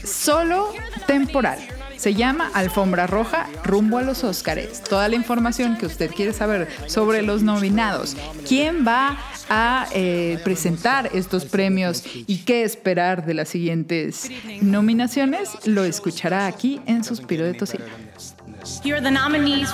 solo 0.04 0.74
temporal. 1.08 1.60
Se 1.98 2.13
llama 2.13 2.50
Alfombra 2.54 3.08
Roja 3.08 3.48
rumbo 3.65 3.98
a 3.98 4.02
los 4.02 4.24
Óscares. 4.24 4.82
Toda 4.84 5.10
la 5.10 5.15
información 5.15 5.78
que 5.78 5.86
usted 5.86 6.12
quiere 6.12 6.32
saber 6.32 6.70
sobre 6.88 7.22
los 7.22 7.44
nominados, 7.44 8.15
quién 8.48 8.88
va 8.88 9.18
a 9.49 9.88
eh, 9.93 10.39
presentar 10.43 11.09
estos 11.13 11.45
premios 11.45 12.03
y 12.05 12.39
qué 12.39 12.63
esperar 12.63 13.25
de 13.25 13.33
las 13.33 13.49
siguientes 13.49 14.29
nominaciones, 14.62 15.65
lo 15.65 15.83
escuchará 15.83 16.45
aquí 16.45 16.81
en 16.85 17.03
Suspiro 17.03 17.45
de 17.45 17.53
Tocino. 17.53 17.85
Here 18.83 18.95
are 18.95 19.01
the 19.01 19.12
nominees. 19.12 19.73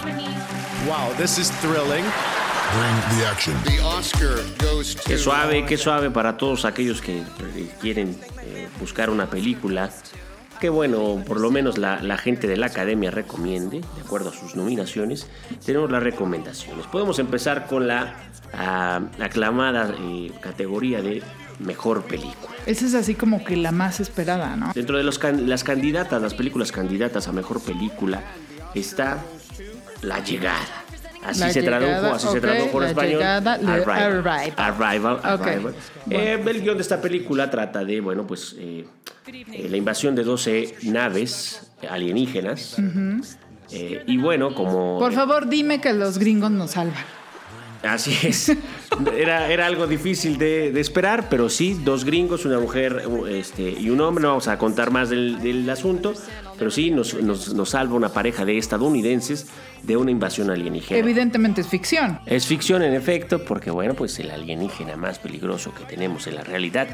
Wow, 0.88 1.12
this 1.18 1.38
is 1.38 1.50
thrilling. 1.62 2.06
Bring 2.74 3.18
the 3.18 3.26
action. 3.28 3.54
The 3.64 3.80
Oscar 3.84 4.44
goes 4.60 4.96
to. 4.96 5.04
Qué 5.04 5.18
suave, 5.18 5.66
qué 5.66 5.78
suave 5.78 6.12
para 6.12 6.38
todos 6.38 6.66
aquellos 6.66 7.02
que 7.02 7.20
eh, 7.20 7.70
quieren 7.82 8.16
eh, 8.44 8.68
buscar 8.80 9.10
una 9.10 9.28
película. 9.30 9.90
Que 10.66 10.70
bueno, 10.72 11.22
por 11.28 11.40
lo 11.40 11.52
menos 11.52 11.78
la, 11.78 12.02
la 12.02 12.18
gente 12.18 12.48
de 12.48 12.58
la 12.58 12.66
academia 12.66 13.12
recomiende, 13.12 13.82
de 13.82 14.02
acuerdo 14.04 14.32
a 14.32 14.34
sus 14.34 14.56
nominaciones. 14.56 15.28
Tenemos 15.64 15.92
las 15.92 16.02
recomendaciones. 16.02 16.88
Podemos 16.88 17.20
empezar 17.20 17.68
con 17.68 17.86
la 17.88 18.16
ah, 18.52 19.00
aclamada 19.20 19.94
eh, 20.00 20.32
categoría 20.42 21.04
de 21.04 21.22
mejor 21.60 22.02
película. 22.06 22.56
Esa 22.66 22.88
es 22.88 22.96
así 22.96 23.14
como 23.14 23.44
que 23.44 23.58
la 23.58 23.72
más 23.72 24.00
esperada, 24.00 24.56
¿no? 24.56 24.72
Dentro 24.74 24.98
de 24.98 25.04
los 25.04 25.20
can- 25.20 25.48
las 25.48 25.64
candidatas, 25.64 26.20
las 26.20 26.34
películas 26.34 26.72
candidatas 26.72 27.28
a 27.28 27.32
mejor 27.32 27.62
película, 27.62 28.24
está 28.74 29.20
La 30.02 30.24
Llegada. 30.24 30.66
Así 31.26 31.40
La 31.42 31.50
se 31.52 31.64
tradujo, 31.64 31.90
Llegada, 31.92 32.16
así 32.16 32.28
se 32.28 32.42
tradujo 32.42 32.78
en 32.78 32.84
La 32.84 32.88
español. 32.90 33.12
Llegada, 33.20 33.54
Arrival. 33.54 34.54
Arrival, 34.58 35.14
Ok, 35.16 35.26
Arrival. 35.48 35.76
Eh, 36.10 36.44
el 36.46 36.62
guion 36.62 36.78
de 36.78 36.82
esta 36.84 37.02
película 37.02 37.50
trata 37.50 37.84
de, 37.84 38.00
bueno, 38.02 38.26
pues 38.28 38.56
eh, 38.60 38.86
eh, 39.28 39.68
la 39.70 39.78
invasión 39.78 40.14
de 40.16 40.24
12 40.24 40.76
naves 40.84 41.72
alienígenas. 41.90 42.78
Eh, 43.72 44.04
y 44.06 44.18
bueno, 44.18 44.54
como... 44.54 45.00
Por 45.00 45.14
favor, 45.14 45.48
dime 45.50 45.82
que 45.82 45.94
los 45.94 46.18
gringos 46.20 46.52
nos 46.52 46.72
salvan. 46.72 47.04
Así 47.84 48.18
es. 48.28 48.52
Era, 49.16 49.52
era 49.52 49.68
algo 49.68 49.86
difícil 49.86 50.38
de, 50.40 50.72
de 50.72 50.80
esperar, 50.82 51.28
pero 51.30 51.50
sí, 51.50 51.80
dos 51.84 52.04
gringos, 52.04 52.44
una 52.46 52.60
mujer 52.60 53.04
u- 53.08 53.28
este, 53.28 53.62
y 53.70 53.90
un 53.92 54.02
hombre. 54.02 54.24
No 54.24 54.30
vamos 54.30 54.48
a 54.48 54.58
contar 54.58 54.90
más 54.90 55.10
del, 55.10 55.40
del 55.42 55.70
asunto, 55.70 56.14
pero 56.58 56.72
sí, 56.72 56.92
nos, 56.92 57.14
nos- 57.16 57.54
nos 57.54 57.70
salva 57.70 57.96
una 57.96 58.10
pareja 58.10 58.46
de 58.46 58.58
estadounidenses 58.58 59.48
de 59.84 59.98
una 59.98 60.12
invasión 60.12 60.50
alienígena. 60.50 61.00
Evidentemente 61.00 61.62
es 61.62 61.68
ficción. 61.68 62.20
Es 62.26 62.46
ficción 62.48 62.82
en 62.84 62.94
efecto, 62.94 63.44
porque 63.46 63.72
bueno, 63.72 63.94
pues 63.94 64.18
el 64.20 64.32
alienígena 64.32 64.96
más 64.98 65.20
peligroso 65.20 65.74
que 65.74 65.84
tenemos 65.86 66.28
en 66.28 66.36
la 66.36 66.44
realidad 66.44 66.88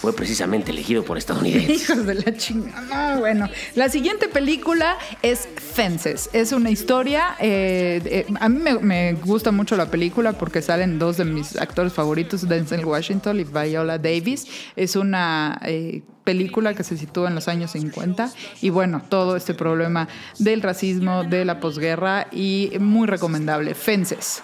fue 0.00 0.14
precisamente 0.14 0.70
elegido 0.70 1.04
por 1.04 1.18
estadounidenses. 1.18 1.82
Hijos 1.90 2.06
de 2.06 2.14
la 2.14 2.34
chingada. 2.36 3.12
No, 3.14 3.20
bueno, 3.20 3.48
la 3.74 3.88
siguiente 3.88 4.28
película 4.28 4.96
es 5.22 5.46
Fences. 5.56 6.30
Es 6.32 6.52
una 6.52 6.70
historia. 6.70 7.36
eh, 7.38 8.00
eh, 8.04 8.26
a 8.40 8.48
mí 8.48 8.58
me, 8.60 8.78
me 8.78 9.12
gusta 9.14 9.52
mucho 9.52 9.76
la 9.76 9.90
película 9.90 10.32
porque 10.32 10.62
salen 10.62 10.98
dos 10.98 11.18
de 11.18 11.24
mis 11.26 11.56
actores 11.56 11.92
favoritos, 11.92 12.48
Denzel 12.48 12.84
Washington 12.84 13.40
y 13.40 13.44
Viola 13.44 13.98
Davis. 13.98 14.46
Es 14.74 14.96
una 14.96 15.60
eh, 15.64 16.02
película 16.24 16.74
que 16.74 16.82
se 16.84 16.96
sitúa 16.96 17.28
en 17.28 17.34
los 17.34 17.48
años 17.48 17.72
50 17.72 18.30
y 18.62 18.70
bueno, 18.70 19.02
todo 19.08 19.36
este 19.36 19.52
problema 19.52 20.08
del 20.38 20.62
racismo, 20.62 21.24
de 21.24 21.44
la 21.44 21.60
posguerra 21.60 22.26
y 22.32 22.72
muy 22.80 23.06
recomendable. 23.06 23.74
Fences. 23.74 24.42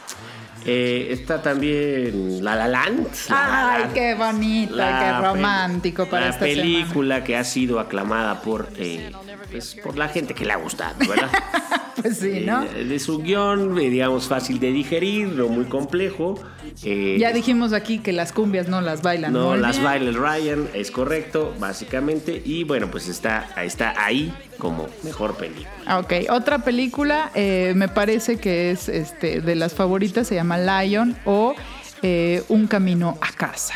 Eh, 0.69 1.13
está 1.13 1.41
también 1.41 2.45
La 2.45 2.57
La 2.57 2.67
Land. 2.67 3.07
La 3.29 3.37
La 3.37 3.73
Ay, 3.75 3.81
Land. 3.83 3.95
qué 3.95 4.15
bonita, 4.15 4.75
La 4.75 4.99
qué 5.23 5.27
romántico 5.29 6.07
para 6.07 6.25
la 6.27 6.31
esta 6.33 6.45
película 6.45 7.23
que 7.23 7.37
ha 7.37 7.45
sido 7.45 7.79
aclamada 7.79 8.43
por, 8.43 8.69
eh, 8.77 9.13
pues, 9.51 9.75
por 9.83 9.97
la 9.97 10.09
gente 10.09 10.35
que 10.35 10.45
le 10.45 10.53
ha 10.53 10.57
gustado, 10.57 10.95
¿verdad? 11.09 11.31
Pues 12.03 12.19
sí, 12.19 12.43
¿no? 12.45 12.63
Eh, 12.63 12.85
de 12.85 12.99
su 12.99 13.21
guion, 13.23 13.79
eh, 13.79 13.89
digamos, 13.89 14.29
fácil 14.29 14.61
de 14.61 14.71
digerir, 14.71 15.29
no 15.29 15.49
muy 15.49 15.65
complejo. 15.65 16.39
Eh, 16.85 17.17
Ya 17.19 17.33
dijimos 17.33 17.73
aquí 17.73 18.01
que 18.01 18.13
las 18.13 18.33
cumbias 18.33 18.69
no 18.69 18.83
las 18.83 19.01
bailan. 19.01 19.33
No, 19.33 19.49
muy 19.53 19.59
las 19.59 19.77
bien. 19.77 19.85
baila 19.85 20.09
el 20.11 20.15
Ryan, 20.15 20.69
es 20.75 20.91
correcto, 20.91 21.55
básicamente. 21.59 22.43
Y 22.45 22.65
bueno, 22.65 22.91
pues 22.91 23.09
está, 23.09 23.49
está 23.65 23.95
ahí 24.05 24.31
como 24.59 24.89
mejor 25.05 25.37
película. 25.37 25.71
Ah, 25.87 25.99
Ok, 26.01 26.13
otra 26.29 26.59
película 26.59 27.31
eh, 27.35 27.73
me 27.75 27.89
parece 27.89 28.37
que 28.37 28.71
es 28.73 28.91
este, 28.91 29.41
de 29.41 29.55
las 29.55 29.73
favoritas, 29.73 30.29
se 30.29 30.35
llama 30.35 30.59
Lion 30.59 31.17
o 31.25 31.55
eh, 32.03 32.43
Un 32.49 32.67
Camino 32.67 33.17
a 33.23 33.33
Casa. 33.33 33.75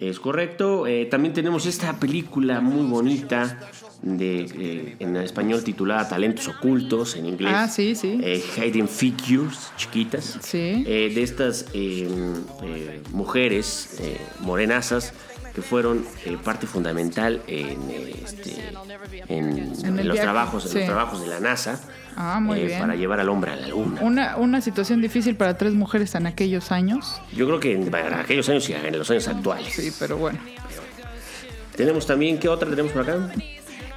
Es 0.00 0.18
correcto. 0.18 0.86
Eh, 0.86 1.04
también 1.04 1.34
tenemos 1.34 1.66
esta 1.66 2.00
película 2.00 2.62
muy 2.62 2.86
bonita 2.88 3.70
de, 4.00 4.40
eh, 4.40 4.96
en 4.98 5.14
español 5.16 5.62
titulada 5.62 6.08
Talentos 6.08 6.48
Ocultos, 6.48 7.16
en 7.16 7.26
inglés. 7.26 7.52
Ah, 7.54 7.68
sí, 7.68 7.94
sí. 7.94 8.18
Eh, 8.22 8.42
Hidden 8.56 8.88
Figures, 8.88 9.70
chiquitas. 9.76 10.38
Sí. 10.40 10.84
Eh, 10.86 11.12
de 11.14 11.22
estas 11.22 11.66
eh, 11.74 12.08
mujeres 13.12 13.96
eh, 14.00 14.16
morenazas 14.40 15.12
que 15.60 15.66
fueron 15.66 16.04
eh, 16.24 16.38
parte 16.42 16.66
fundamental 16.66 17.42
en, 17.46 17.78
este, 18.24 18.72
en, 19.28 19.72
En 19.84 19.96
los 19.96 20.04
viaje, 20.04 20.20
trabajos, 20.20 20.64
en 20.64 20.72
sí. 20.72 20.78
los 20.78 20.86
trabajos 20.86 21.20
de 21.20 21.28
la 21.28 21.40
NASA. 21.40 21.80
Ah, 22.16 22.40
muy 22.40 22.60
eh, 22.60 22.66
bien. 22.66 22.80
Para 22.80 22.96
llevar 22.96 23.20
al 23.20 23.28
hombre 23.28 23.52
a 23.52 23.56
la 23.56 23.68
luna. 23.68 24.00
Una, 24.00 24.36
una 24.36 24.60
situación 24.60 25.00
difícil 25.02 25.36
para 25.36 25.56
tres 25.58 25.74
mujeres 25.74 26.14
en 26.14 26.26
aquellos 26.26 26.72
años. 26.72 27.20
Yo 27.32 27.46
creo 27.46 27.60
que 27.60 27.74
en, 27.74 27.90
para 27.90 28.20
aquellos 28.20 28.48
años 28.48 28.68
y 28.68 28.72
en 28.72 28.98
los 28.98 29.10
años 29.10 29.28
actuales. 29.28 29.72
Sí, 29.72 29.92
pero 29.98 30.16
bueno. 30.16 30.38
Tenemos 31.76 32.06
también, 32.06 32.38
¿qué 32.38 32.48
otra 32.48 32.68
tenemos 32.68 32.92
por 32.92 33.02
acá? 33.02 33.30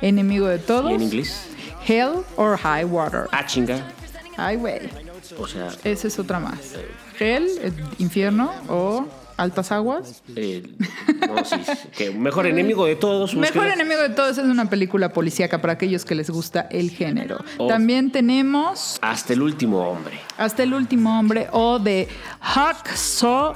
Enemigo 0.02 0.48
de 0.48 0.60
todos. 0.60 0.92
¿Y 0.92 0.96
en 0.96 1.02
inglés? 1.02 1.48
Hell 1.88 2.24
or 2.36 2.58
High 2.58 2.86
Water. 2.86 3.28
Ah, 3.32 3.46
chinga. 3.46 3.88
Ay, 4.38 4.58
güey. 4.58 4.90
O 5.38 5.48
sea, 5.48 5.70
Esa 5.84 6.08
es 6.08 6.20
otra 6.20 6.40
más. 6.40 6.76
Hell, 7.20 7.48
eh, 7.62 7.72
infierno 8.00 8.52
o 8.68 9.08
altas 9.38 9.72
aguas. 9.72 10.24
eh, 10.36 10.64
no, 11.28 11.44
sí, 11.46 11.56
sí, 11.66 11.88
que 11.96 12.12
mejor 12.12 12.46
enemigo 12.48 12.86
de 12.86 12.96
todos. 12.96 13.36
Mejor 13.36 13.68
enemigo 13.68 14.02
de 14.02 14.10
todos 14.10 14.38
es 14.38 14.46
una 14.46 14.70
película 14.70 15.14
policíaca 15.14 15.62
para 15.62 15.74
aquellos 15.74 16.06
que 16.06 16.16
les 16.16 16.30
gusta 16.30 16.68
el 16.72 16.92
género. 16.92 17.44
Oh. 17.58 17.68
También 17.68 18.12
tenemos 18.12 19.00
Hasta 19.02 19.34
el 19.34 19.42
último 19.42 19.80
hombre. 19.88 20.20
Hasta 20.38 20.64
el 20.64 20.74
último 20.74 21.20
hombre 21.20 21.48
o 21.52 21.80
de 21.80 22.08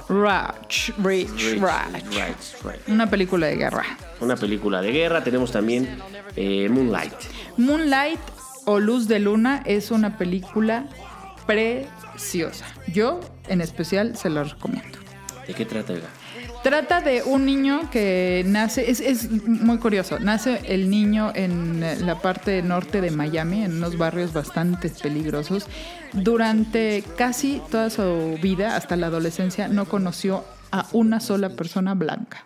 right, 0.09 1.29
right. 2.63 2.87
Una 2.87 3.09
película 3.09 3.47
de 3.47 3.55
guerra. 3.55 3.83
Una 4.19 4.35
película 4.35 4.81
de 4.81 4.91
guerra. 4.91 5.23
Tenemos 5.23 5.51
también 5.51 5.99
eh, 6.35 6.69
Moonlight. 6.69 7.13
Moonlight 7.57 8.19
o 8.65 8.79
Luz 8.79 9.07
de 9.07 9.19
Luna 9.19 9.63
es 9.65 9.91
una 9.91 10.17
película 10.17 10.87
preciosa. 11.45 12.65
Yo, 12.87 13.19
en 13.47 13.61
especial, 13.61 14.17
se 14.17 14.29
la 14.29 14.43
recomiendo. 14.43 14.97
¿De 15.47 15.53
qué 15.53 15.65
trata, 15.65 15.93
oiga? 15.93 16.07
Trata 16.61 16.99
de 17.01 17.23
un 17.23 17.45
niño 17.45 17.89
que 17.89 18.43
nace, 18.45 18.91
es, 18.91 18.99
es 18.99 19.31
muy 19.47 19.77
curioso, 19.77 20.19
nace 20.19 20.59
el 20.65 20.89
niño 20.89 21.31
en 21.35 21.79
la 22.05 22.19
parte 22.19 22.61
norte 22.61 22.99
de 22.99 23.11
Miami, 23.11 23.63
en 23.63 23.77
unos 23.77 23.97
barrios 23.97 24.33
bastante 24.33 24.89
peligrosos. 24.89 25.67
Durante 26.11 27.03
casi 27.17 27.61
toda 27.71 27.89
su 27.89 28.37
vida, 28.41 28.75
hasta 28.75 28.95
la 28.97 29.07
adolescencia, 29.07 29.67
no 29.69 29.85
conoció 29.85 30.43
a 30.71 30.85
una 30.91 31.19
sola 31.21 31.49
persona 31.49 31.93
blanca. 31.93 32.43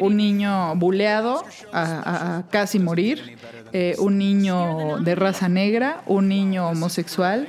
Un 0.00 0.16
niño 0.16 0.74
buleado 0.74 1.44
a, 1.72 1.82
a- 1.82 2.36
a 2.38 2.48
casi 2.48 2.80
morir, 2.80 3.38
eh, 3.72 3.94
un 4.00 4.18
niño 4.18 4.98
de 4.98 5.14
raza 5.14 5.48
negra, 5.48 6.02
un 6.06 6.26
niño 6.28 6.68
homosexual, 6.68 7.46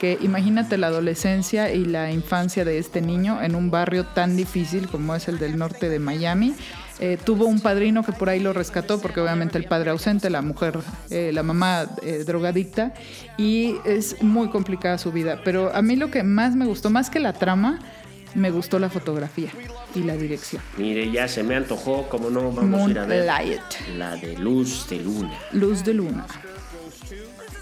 que 0.00 0.16
imagínate 0.22 0.78
la 0.78 0.86
adolescencia 0.86 1.70
y 1.74 1.84
la 1.84 2.10
infancia 2.10 2.64
de 2.64 2.78
este 2.78 3.02
niño 3.02 3.42
en 3.42 3.54
un 3.54 3.70
barrio 3.70 4.06
tan 4.06 4.34
difícil 4.34 4.88
como 4.88 5.14
es 5.14 5.28
el 5.28 5.38
del 5.38 5.58
norte 5.58 5.90
de 5.90 5.98
Miami. 5.98 6.54
Eh, 7.00 7.18
tuvo 7.22 7.44
un 7.44 7.60
padrino 7.60 8.02
que 8.02 8.12
por 8.12 8.30
ahí 8.30 8.40
lo 8.40 8.54
rescató, 8.54 8.98
porque 8.98 9.20
obviamente 9.20 9.58
el 9.58 9.66
padre 9.66 9.90
ausente, 9.90 10.30
la 10.30 10.40
mujer, 10.40 10.78
eh, 11.10 11.32
la 11.34 11.42
mamá 11.42 11.86
eh, 12.02 12.24
drogadicta, 12.26 12.94
y 13.36 13.76
es 13.84 14.22
muy 14.22 14.48
complicada 14.48 14.96
su 14.96 15.12
vida. 15.12 15.42
Pero 15.44 15.70
a 15.74 15.82
mí 15.82 15.96
lo 15.96 16.10
que 16.10 16.22
más 16.22 16.56
me 16.56 16.64
gustó, 16.64 16.88
más 16.88 17.10
que 17.10 17.20
la 17.20 17.34
trama, 17.34 17.78
me 18.34 18.50
gustó 18.50 18.78
la 18.78 18.88
fotografía 18.88 19.50
y 19.94 20.02
la 20.02 20.16
dirección. 20.16 20.62
Mire, 20.78 21.10
ya 21.10 21.28
se 21.28 21.42
me 21.42 21.56
antojó, 21.56 22.08
como 22.08 22.30
no 22.30 22.50
vamos 22.52 22.88
a 22.88 22.90
ir 22.90 22.98
a 22.98 23.04
ver 23.04 23.26
la 23.96 24.16
de 24.16 24.38
Luz 24.38 24.88
de 24.88 25.00
Luna. 25.00 25.38
Luz 25.52 25.84
de 25.84 25.92
luna. 25.92 26.26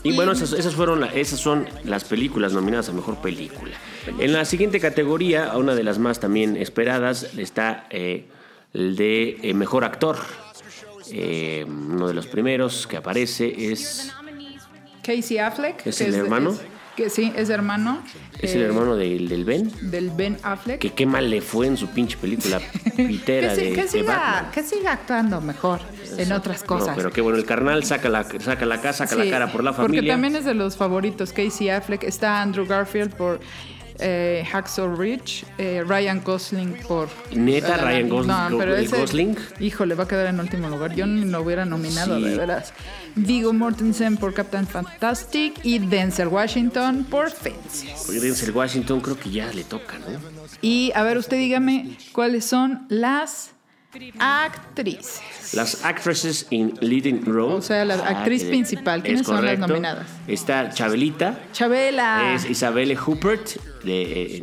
Y 0.05 0.13
bueno, 0.13 0.33
esas, 0.33 0.53
esas 0.53 0.75
fueron 0.75 1.01
la- 1.01 1.09
esas 1.09 1.41
son 1.41 1.67
las 1.85 2.05
películas 2.05 2.53
nominadas 2.53 2.89
a 2.89 2.93
mejor 2.93 3.17
película. 3.21 3.73
En 4.19 4.33
la 4.33 4.45
siguiente 4.45 4.81
categoría, 4.81 5.57
una 5.57 5.75
de 5.75 5.83
las 5.83 5.99
más 5.99 6.21
también 6.21 6.57
esperadas, 6.57 7.31
está 7.37 7.87
eh, 7.91 8.27
el 8.75 8.97
de 8.97 9.39
eh, 9.43 9.55
mejor 9.55 9.85
actor. 9.85 10.17
Eh, 11.11 11.65
uno 11.67 12.07
de 12.07 12.15
los 12.15 12.27
primeros 12.27 12.87
que 12.87 12.97
aparece 12.99 13.73
es 13.73 14.13
Casey 15.03 15.39
Affleck. 15.39 15.87
¿Es 15.87 16.01
el 16.01 16.15
hermano? 16.15 16.57
Que 16.99 17.11
sí, 17.11 17.33
es 17.37 17.49
hermano. 17.49 18.03
es 18.41 18.53
eh, 18.55 18.57
el 18.57 18.63
hermano 18.65 18.97
del, 18.97 19.29
del 19.29 19.45
Ben. 19.45 19.71
Del 19.91 20.11
Ben 20.11 20.37
Affleck. 20.43 20.81
Que 20.81 20.91
qué 20.93 21.07
mal 21.07 21.31
le 21.31 21.41
fue 21.41 21.69
en 21.69 21.77
su 21.77 21.87
pinche 21.91 22.17
película 22.17 22.61
pitera 22.97 23.55
que, 23.55 23.61
de, 23.61 23.73
que 23.73 23.83
de 23.83 23.89
siga, 23.89 24.17
Batman. 24.17 24.51
que 24.53 24.63
siga 24.65 24.93
actuando 24.95 25.41
mejor 25.41 25.81
en 26.17 26.33
otras 26.33 26.65
cosas. 26.65 26.89
No, 26.89 26.95
pero 26.97 27.13
qué 27.13 27.21
bueno, 27.21 27.39
el 27.39 27.45
carnal 27.45 27.85
saca 27.85 28.09
la, 28.09 28.25
saca 28.41 28.67
la 28.67 28.81
casa, 28.81 29.07
saca 29.07 29.23
Sí, 29.23 29.29
la 29.31 29.39
cara 29.39 29.53
por 29.53 29.63
la 29.63 29.71
Porque 29.71 29.83
familia. 29.95 30.13
también 30.15 30.35
es 30.35 30.45
de 30.45 30.55
los 30.55 30.77
favoritos. 30.77 31.33
Casey 31.33 31.69
Affleck, 31.71 32.03
está 32.03 32.43
Andrew 32.43 32.67
Garfield 32.67 33.15
por 33.15 33.39
eh, 33.99 34.47
Hacksaw 34.51 34.95
Ridge, 34.97 35.45
eh, 35.59 35.83
Ryan 35.87 36.23
Gosling 36.23 36.75
por... 36.87 37.09
¿Neta, 37.35 37.77
Ryan. 37.79 38.09
Gosling- 38.09 38.51
No, 38.51 38.59
pero 38.59 38.77
ese- 38.77 38.97
Gosling? 38.99 39.37
Híjole, 39.61 39.95
va 39.95 40.05
a 40.05 40.09
quedar 40.09 40.27
en 40.29 40.41
último 40.41 40.69
lugar. 40.69 40.95
Yo 40.95 41.07
ni 41.07 41.25
lo 41.25 41.43
hubiera 41.43 41.65
nominado, 41.65 42.17
Sí. 42.19 42.25
de 42.25 42.37
veras. 42.37 42.73
Vigo 43.17 43.53
Mortensen 43.53 44.17
por 44.17 44.35
Captain 44.35 44.67
Fantastic 44.67 45.55
y 45.65 45.79
Denzel 45.81 46.29
Washington 46.29 47.07
por 47.11 47.31
Fences. 47.31 48.03
Porque 48.07 48.21
Denzel 48.21 48.51
Washington 48.53 49.01
creo 49.01 49.19
que 49.19 49.31
ya 49.31 49.53
le 49.53 49.65
toca, 49.65 49.95
¿no? 49.99 50.07
Y 50.63 50.93
a 50.95 51.03
ver, 51.03 51.19
usted 51.19 51.37
dígame 51.37 51.97
cuáles 52.13 52.45
son 52.45 52.87
las 52.89 53.51
actrices. 54.19 55.55
Las 55.55 55.85
actresses 55.85 56.47
in 56.51 56.75
leading 56.81 57.25
role. 57.25 57.55
O 57.55 57.63
sea, 57.63 57.85
la 57.85 57.95
actriz 57.95 58.43
eh, 58.45 58.49
principal. 58.49 59.03
¿Quiénes 59.03 59.23
es 59.23 59.27
son 59.27 59.45
las 59.45 59.59
nominadas? 59.59 60.07
Está 60.27 60.71
Chabelita. 60.71 61.39
Chabela. 61.53 62.35
Es 62.35 62.49
Isabelle 62.49 62.97
Huppert 62.99 63.57
de 63.89 64.37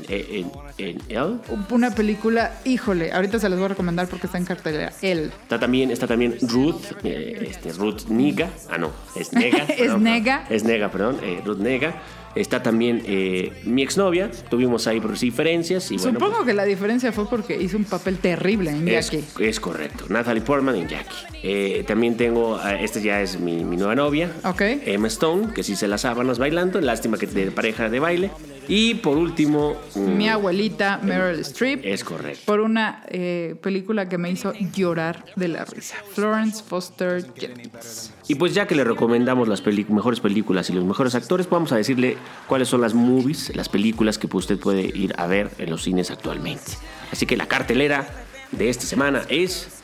en, 0.77 0.97
en. 1.09 1.41
Una 1.69 1.91
película, 1.91 2.59
híjole, 2.65 3.11
ahorita 3.11 3.39
se 3.39 3.47
las 3.49 3.57
voy 3.57 3.65
a 3.65 3.69
recomendar 3.69 4.07
porque 4.07 4.27
está 4.27 4.37
en 4.37 4.45
cartelera. 4.45 4.91
Él. 5.01 5.31
Está 5.43 5.59
también, 5.59 5.91
está 5.91 6.07
también 6.07 6.37
Ruth, 6.41 6.81
eh, 7.03 7.47
este, 7.49 7.71
Ruth 7.73 8.07
Niga. 8.09 8.49
Ah, 8.69 8.77
no, 8.77 8.91
es 9.15 9.31
Nega. 9.39 9.63
Es 9.65 9.77
perdón, 9.77 10.03
Nega. 10.03 10.45
Es 10.49 10.63
Nega, 10.63 10.91
perdón. 10.91 11.19
eh, 11.23 11.41
Ruth 11.45 11.59
Nega. 11.59 12.01
Está 12.35 12.61
también 12.61 13.01
eh, 13.05 13.53
mi 13.63 13.81
exnovia. 13.81 14.29
Tuvimos 14.49 14.87
ahí 14.87 14.99
diferencias 15.21 15.91
y 15.91 15.97
bueno, 15.97 16.19
Supongo 16.19 16.45
que 16.45 16.53
la 16.53 16.65
diferencia 16.65 17.11
fue 17.11 17.29
porque 17.29 17.55
hizo 17.61 17.77
un 17.77 17.85
papel 17.85 18.17
terrible 18.17 18.71
en 18.71 18.85
Jackie. 18.85 19.23
es 19.39 19.59
correcto. 19.59 20.05
Natalie 20.09 20.41
Portman 20.41 20.75
en 20.75 20.87
Jackie. 20.89 21.15
Eh, 21.43 21.83
también 21.87 22.17
tengo, 22.17 22.59
eh, 22.59 22.83
esta 22.83 22.99
ya 22.99 23.21
es 23.21 23.39
mi, 23.39 23.63
mi 23.63 23.77
nueva 23.77 23.95
novia. 23.95 24.31
Ok. 24.43 24.61
Emma 24.85 25.07
Stone, 25.07 25.53
que 25.53 25.63
sí 25.63 25.75
se 25.75 25.87
las 25.87 26.01
sábanas 26.01 26.39
bailando. 26.39 26.81
Lástima 26.81 27.17
que 27.17 27.27
de 27.27 27.51
pareja 27.51 27.89
de 27.89 27.99
baile. 27.99 28.31
Y 28.67 28.95
por 28.95 29.17
último, 29.17 29.75
mm, 29.93 30.17
Mi 30.17 30.27
abuelita 30.27 30.99
Meryl 31.03 31.39
Streep. 31.41 31.81
es 31.85 32.03
correcto. 32.03 32.41
por 32.45 32.59
una 32.61 33.03
eh, 33.07 33.55
película 33.61 34.09
que 34.09 34.17
me 34.17 34.31
hizo 34.31 34.53
llorar 34.73 35.25
de 35.35 35.47
la 35.49 35.65
risa. 35.65 35.95
Florence 36.13 36.63
Foster 36.63 37.23
Jenkins. 37.35 38.11
Y 38.27 38.35
pues 38.35 38.53
ya 38.53 38.65
que 38.65 38.75
le 38.75 38.83
recomendamos 38.83 39.47
las 39.47 39.63
mejores 39.89 40.19
películas 40.19 40.69
y 40.69 40.73
los 40.73 40.83
mejores 40.83 41.13
actores, 41.15 41.49
vamos 41.49 41.71
a 41.71 41.75
decirle 41.75 42.17
cuáles 42.47 42.67
son 42.67 42.81
las 42.81 42.93
movies, 42.93 43.55
las 43.55 43.69
películas 43.69 44.17
que 44.17 44.27
usted 44.31 44.57
puede 44.59 44.81
ir 44.81 45.13
a 45.17 45.27
ver 45.27 45.51
en 45.59 45.69
los 45.69 45.83
cines 45.83 46.09
actualmente. 46.09 46.71
Así 47.11 47.25
que 47.25 47.37
la 47.37 47.45
cartelera 47.45 48.07
de 48.51 48.69
esta 48.69 48.85
semana 48.85 49.23
es 49.29 49.75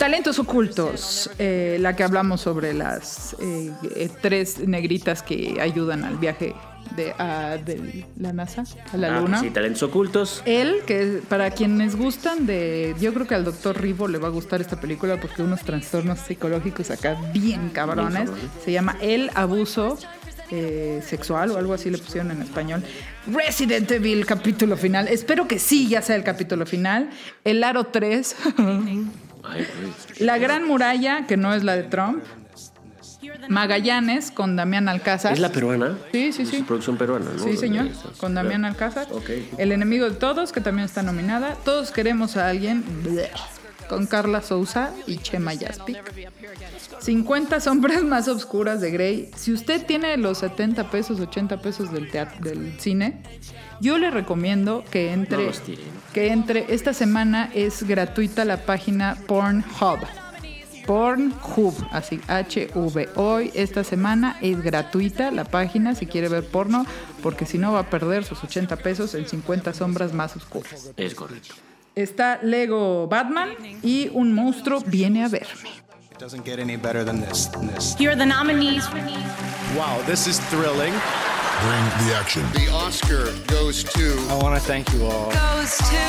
Talentos 0.00 0.38
ocultos, 0.38 1.30
eh, 1.38 1.76
la 1.78 1.94
que 1.94 2.02
hablamos 2.02 2.40
sobre 2.40 2.72
las 2.72 3.36
eh, 3.38 3.70
eh, 3.96 4.08
tres 4.22 4.66
negritas 4.66 5.22
que 5.22 5.58
ayudan 5.60 6.04
al 6.04 6.16
viaje 6.16 6.54
de, 6.96 7.12
a- 7.18 7.56
de 7.56 8.04
la 8.16 8.32
NASA 8.32 8.64
a 8.92 8.96
la 8.96 9.16
ah, 9.16 9.20
Luna. 9.20 9.40
sí, 9.40 9.50
talentos 9.50 9.82
ocultos. 9.82 10.42
Él, 10.44 10.76
que 10.86 11.20
para 11.28 11.50
quienes 11.50 11.96
gustan 11.96 12.46
de. 12.46 12.94
Yo 13.00 13.12
creo 13.14 13.26
que 13.26 13.34
al 13.34 13.44
doctor 13.44 13.80
Rivo 13.80 14.08
le 14.08 14.18
va 14.18 14.28
a 14.28 14.30
gustar 14.30 14.60
esta 14.60 14.80
película 14.80 15.20
porque 15.20 15.42
unos 15.42 15.60
trastornos 15.60 16.18
psicológicos 16.20 16.90
acá 16.90 17.16
bien 17.32 17.70
cabrones. 17.70 18.30
Se 18.64 18.72
llama 18.72 18.96
El 19.00 19.30
abuso 19.34 19.98
eh, 20.50 21.00
sexual 21.06 21.52
o 21.52 21.58
algo 21.58 21.74
así 21.74 21.90
le 21.90 21.98
pusieron 21.98 22.30
en 22.32 22.42
español. 22.42 22.82
Resident 23.26 23.90
Evil, 23.90 24.26
capítulo 24.26 24.76
final. 24.76 25.06
Espero 25.08 25.46
que 25.46 25.58
sí 25.58 25.88
ya 25.88 26.02
sea 26.02 26.16
el 26.16 26.24
capítulo 26.24 26.66
final. 26.66 27.10
El 27.44 27.62
Aro 27.62 27.84
3. 27.84 28.36
Ay, 29.42 29.66
pues, 30.12 30.20
la 30.20 30.38
Gran 30.38 30.66
Muralla, 30.66 31.26
que 31.26 31.36
no 31.36 31.54
es 31.54 31.64
la 31.64 31.76
de 31.76 31.84
Trump. 31.84 32.22
Magallanes 33.48 34.30
con 34.30 34.56
Damián 34.56 34.88
Alcázar. 34.88 35.32
¿Es 35.32 35.40
la 35.40 35.50
peruana? 35.50 35.98
Sí, 36.12 36.32
sí, 36.32 36.42
Es 36.42 36.48
sí. 36.48 36.62
producción 36.62 36.96
peruana, 36.96 37.30
¿no? 37.36 37.42
Sí, 37.42 37.56
señor. 37.56 37.88
Con 38.18 38.34
Damián 38.34 38.64
Alcázar. 38.64 39.08
Ok. 39.10 39.30
El 39.58 39.72
enemigo 39.72 40.08
de 40.08 40.16
todos, 40.16 40.52
que 40.52 40.60
también 40.60 40.86
está 40.86 41.02
nominada. 41.02 41.56
Todos 41.64 41.90
queremos 41.90 42.36
a 42.36 42.48
alguien. 42.48 42.84
Con 43.88 44.06
Carla 44.06 44.40
Souza 44.40 44.90
y 45.06 45.18
Chema 45.18 45.52
Yaspic. 45.52 45.98
50 47.00 47.60
sombras 47.60 48.02
más 48.04 48.28
oscuras 48.28 48.80
de 48.80 48.90
Grey. 48.92 49.30
Si 49.34 49.52
usted 49.52 49.84
tiene 49.84 50.16
los 50.16 50.38
70 50.38 50.90
pesos, 50.90 51.18
80 51.18 51.60
pesos 51.60 51.92
del, 51.92 52.08
teatro, 52.08 52.38
del 52.40 52.78
cine, 52.78 53.22
yo 53.80 53.98
le 53.98 54.10
recomiendo 54.10 54.84
que 54.90 55.12
entre. 55.12 55.50
Que 56.12 56.30
entre. 56.30 56.72
Esta 56.72 56.92
semana 56.94 57.50
es 57.52 57.82
gratuita 57.82 58.44
la 58.44 58.58
página 58.58 59.16
Pornhub. 59.26 59.98
Pornhub, 60.90 61.72
así 61.92 62.20
H-V. 62.26 63.10
Hoy, 63.14 63.52
esta 63.54 63.84
semana, 63.84 64.36
es 64.42 64.60
gratuita 64.60 65.30
la 65.30 65.44
página 65.44 65.94
si 65.94 66.06
quiere 66.06 66.28
ver 66.28 66.44
porno, 66.44 66.84
porque 67.22 67.46
si 67.46 67.58
no 67.58 67.70
va 67.70 67.78
a 67.78 67.86
perder 67.88 68.24
sus 68.24 68.42
80 68.42 68.74
pesos 68.74 69.14
en 69.14 69.28
50 69.28 69.72
sombras 69.72 70.12
más 70.12 70.34
oscuras. 70.34 70.90
Es 70.96 71.14
correcto. 71.14 71.54
Está 71.94 72.40
Lego 72.42 73.06
Batman 73.06 73.50
y 73.84 74.10
un 74.12 74.32
monstruo 74.32 74.80
viene 74.84 75.22
a 75.24 75.28
verme. 75.28 75.70
It 76.10 76.18
doesn't 76.18 76.44
get 76.44 76.58
any 76.58 76.76
better 76.76 77.04
than 77.04 77.20
this. 77.20 77.48
than 77.52 77.72
this. 77.72 77.94
Here 77.96 78.10
are 78.10 78.18
the 78.18 78.26
nominees. 78.26 78.82
Wow, 79.76 80.02
this 80.06 80.26
is 80.26 80.40
thrilling. 80.50 80.92
Bring 81.60 81.84
the 82.06 82.14
action. 82.16 82.42
The 82.54 82.68
Oscar 82.72 83.24
goes 83.48 83.84
to 83.84 84.16
I 84.30 84.34
want 84.42 84.54
to 84.54 84.60
thank 84.60 84.90
you 84.94 85.04
all. 85.04 85.28
Goes 85.30 85.76
to. 85.76 86.00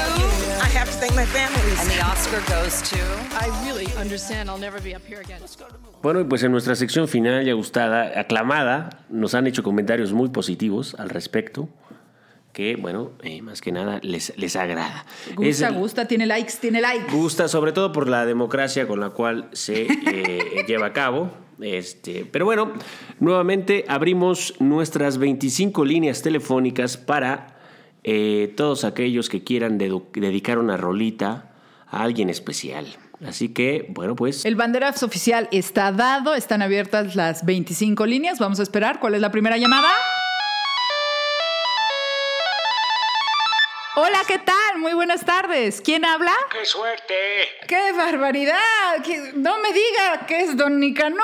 I 0.64 0.70
have 0.78 0.88
to 0.90 0.98
thank 0.98 1.14
my 1.16 1.26
families. 1.26 1.80
And 1.82 1.90
the 1.92 2.02
Oscar 2.06 2.40
goes 2.48 2.82
to. 2.92 2.98
I 3.36 3.48
really 3.66 3.88
understand 4.00 4.50
I'll 4.50 4.58
never 4.60 4.80
be 4.82 4.96
up 4.96 5.02
here 5.06 5.20
again. 5.22 5.42
Bueno, 6.02 6.22
y 6.22 6.24
pues 6.24 6.42
en 6.44 6.52
nuestra 6.52 6.76
sección 6.76 7.08
final 7.08 7.44
ya 7.46 7.54
gustada, 7.54 8.18
aclamada, 8.20 9.02
nos 9.10 9.34
han 9.36 9.46
hecho 9.46 9.62
comentarios 9.64 10.14
muy 10.14 10.30
positivos 10.30 10.96
al 10.98 11.10
respecto, 11.10 11.68
que, 12.54 12.76
bueno, 12.78 13.12
eh, 13.22 13.42
más 13.42 13.62
que 13.62 13.72
nada 13.72 14.00
les, 14.02 14.34
les 14.38 14.56
agrada. 14.56 15.06
Gusta, 15.36 15.68
Es- 15.70 15.76
gusta, 15.76 16.08
tiene 16.08 16.26
likes, 16.28 16.54
tiene 16.62 16.82
likes. 16.82 17.12
Gusta 17.12 17.48
sobre 17.48 17.72
todo 17.72 17.92
por 17.92 18.08
la 18.08 18.26
democracia 18.26 18.88
con 18.88 19.00
la 19.00 19.10
cual 19.10 19.50
se 19.52 19.88
eh, 19.90 20.64
lleva 20.68 20.88
a 20.88 20.94
cabo. 20.94 21.32
Este, 21.62 22.26
pero 22.26 22.46
bueno, 22.46 22.74
nuevamente 23.20 23.86
abrimos 23.88 24.56
nuestras 24.60 25.18
25 25.18 25.86
líneas 25.86 26.22
telefónicas 26.22 26.98
para 26.98 27.60
eh, 28.04 28.54
todos 28.58 28.84
aquellos 28.84 29.30
que 29.30 29.44
quieran 29.44 29.78
dedicar 29.78 30.58
una 30.58 30.78
rolita 30.78 31.52
a 31.88 32.04
alguien 32.04 32.30
especial. 32.30 32.88
Así 33.26 33.50
que, 33.50 33.86
bueno, 33.90 34.16
pues 34.16 34.46
El 34.46 34.56
banderazo 34.56 35.06
oficial 35.06 35.48
está 35.52 35.92
dado, 35.92 36.34
están 36.34 36.64
abiertas 36.64 37.16
las 37.16 37.46
25 37.46 38.06
líneas. 38.08 38.40
Vamos 38.40 38.60
a 38.60 38.64
esperar. 38.64 39.00
¿Cuál 39.00 39.16
es 39.16 39.22
la 39.22 39.32
primera 39.32 39.58
llamada? 39.58 39.90
Hola, 43.96 44.22
¿qué 44.26 44.40
tal? 44.40 44.78
Muy 44.78 44.94
buenas 44.94 45.26
tardes. 45.26 45.82
¿Quién 45.82 46.06
habla? 46.06 46.34
¡Qué 46.50 46.66
suerte! 46.66 47.50
¡Qué 47.68 47.92
barbaridad! 47.92 49.04
¿Qué- 49.04 49.32
No 49.36 49.58
me 49.60 49.74
diga 49.74 50.26
que 50.26 50.40
es 50.42 50.56
don 50.56 50.80
Nicanor. 50.80 51.22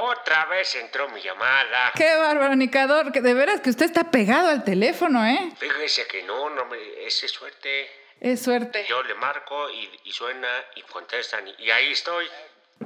Otra 0.00 0.44
vez 0.46 0.76
entró 0.76 1.08
mi 1.08 1.20
llamada. 1.20 1.90
¡Qué 1.96 2.14
bárbaro, 2.16 2.54
Nicador! 2.54 3.10
Que 3.10 3.20
de 3.20 3.34
veras 3.34 3.60
que 3.60 3.70
usted 3.70 3.86
está 3.86 4.12
pegado 4.12 4.48
al 4.48 4.62
teléfono, 4.62 5.26
¿eh? 5.26 5.50
Fíjese 5.58 6.06
que 6.06 6.22
no, 6.22 6.50
no 6.50 6.66
me, 6.66 6.76
es 7.04 7.18
suerte. 7.18 7.90
Es 8.20 8.42
suerte. 8.42 8.86
Yo 8.88 9.02
le 9.02 9.14
marco 9.14 9.68
y, 9.70 9.90
y 10.04 10.12
suena 10.12 10.48
y 10.76 10.82
contestan 10.82 11.44
y 11.58 11.70
ahí 11.70 11.90
estoy. 11.92 12.26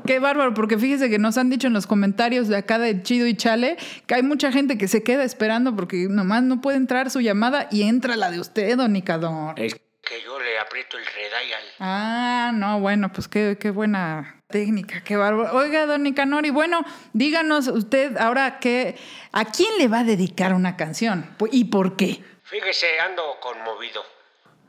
Qué 0.06 0.18
bárbaro, 0.18 0.54
porque 0.54 0.78
fíjese 0.78 1.10
que 1.10 1.18
nos 1.18 1.36
han 1.38 1.50
dicho 1.50 1.66
en 1.66 1.72
los 1.72 1.86
comentarios 1.86 2.48
de 2.48 2.56
acá 2.56 2.78
de 2.78 3.02
Chido 3.02 3.26
y 3.26 3.36
Chale 3.36 3.76
que 4.06 4.14
hay 4.14 4.22
mucha 4.22 4.52
gente 4.52 4.78
que 4.78 4.88
se 4.88 5.02
queda 5.02 5.24
esperando 5.24 5.74
porque 5.76 6.06
nomás 6.08 6.42
no 6.42 6.60
puede 6.60 6.76
entrar 6.76 7.10
su 7.10 7.20
llamada 7.20 7.68
y 7.70 7.82
entra 7.82 8.16
la 8.16 8.30
de 8.30 8.40
usted, 8.40 8.76
don 8.76 8.92
Nicador. 8.92 9.58
Es 9.58 9.74
que 9.74 10.22
yo 10.22 10.40
le 10.40 10.58
aprieto 10.58 10.96
el 10.96 11.04
redial. 11.04 11.62
Ah, 11.80 12.50
no, 12.54 12.80
bueno, 12.80 13.12
pues 13.12 13.28
qué, 13.28 13.58
qué 13.60 13.70
buena 13.70 14.42
técnica, 14.48 15.02
qué 15.04 15.16
bárbaro. 15.16 15.54
Oiga, 15.54 15.86
don 15.86 16.02
Nicanor, 16.02 16.46
y 16.46 16.50
bueno, 16.50 16.84
díganos 17.12 17.68
usted 17.68 18.16
ahora 18.16 18.58
que, 18.58 18.96
¿a 19.32 19.44
quién 19.44 19.76
le 19.78 19.88
va 19.88 20.00
a 20.00 20.04
dedicar 20.04 20.54
una 20.54 20.76
canción? 20.76 21.36
¿Y 21.52 21.66
por 21.66 21.96
qué? 21.96 22.24
Fíjese, 22.44 22.98
ando 23.00 23.22
conmovido. 23.40 24.02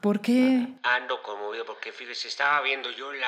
¿Por 0.02 0.22
qué? 0.22 0.68
Ando 0.84 1.22
conmovido 1.24 1.66
porque 1.66 1.92
fíjese, 1.92 2.28
estaba 2.28 2.62
viendo 2.62 2.92
yo 2.92 3.12
la, 3.14 3.28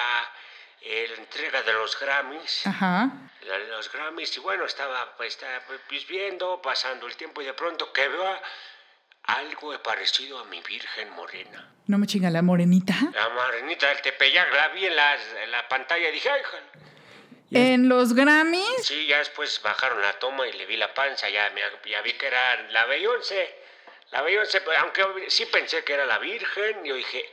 la 0.84 1.16
entrega 1.16 1.62
de 1.62 1.74
los 1.74 2.00
Grammys. 2.00 2.68
Ajá. 2.68 3.10
la 3.42 3.60
los 3.60 3.92
Grammys 3.92 4.36
y 4.38 4.40
bueno, 4.40 4.66
estaba 4.66 5.16
pues, 5.16 5.36
estaba, 5.36 5.60
pues, 5.88 6.08
viendo, 6.08 6.62
pasando 6.62 7.08
el 7.08 7.16
tiempo 7.16 7.42
y 7.42 7.46
de 7.46 7.54
pronto 7.54 7.92
que 7.94 8.08
veo 8.08 8.40
algo 9.24 9.82
parecido 9.84 10.40
a 10.40 10.46
mi 10.46 10.62
Virgen 10.62 11.12
Morena. 11.12 11.72
No 11.88 11.98
me 11.98 12.08
chinga 12.08 12.30
la 12.30 12.42
morenita. 12.42 12.94
La 13.14 13.30
morenita 13.30 13.88
del 13.90 14.02
Tepeyac, 14.02 14.54
la 14.54 14.68
vi 14.70 14.86
en 14.86 14.96
la, 14.96 15.16
en 15.44 15.52
la 15.52 15.68
pantalla 15.68 16.10
y 16.10 16.12
dije, 16.12 16.30
ay, 16.30 16.42
jale". 16.44 16.92
En 17.54 17.90
los 17.90 18.14
Grammys. 18.14 18.86
Sí, 18.86 19.08
ya 19.08 19.18
después 19.18 19.62
bajaron 19.62 20.02
la 20.02 20.14
toma 20.20 20.48
y 20.48 20.54
le 20.54 20.66
vi 20.66 20.78
la 20.78 20.94
panza, 20.94 21.30
ya, 21.30 21.50
me, 21.50 21.62
ya 21.90 22.02
vi 22.02 22.14
que 22.14 22.28
era 22.28 22.62
la 22.70 22.86
Beyoncé. 22.86 23.56
La 24.12 24.22
Beyoncé, 24.22 24.62
aunque 24.80 25.30
sí 25.30 25.46
pensé 25.48 25.84
que 25.84 25.94
era 25.94 26.06
la 26.06 26.18
Virgen, 26.18 26.84
yo 26.86 26.96
dije, 26.96 27.20
"Pinche 27.20 27.32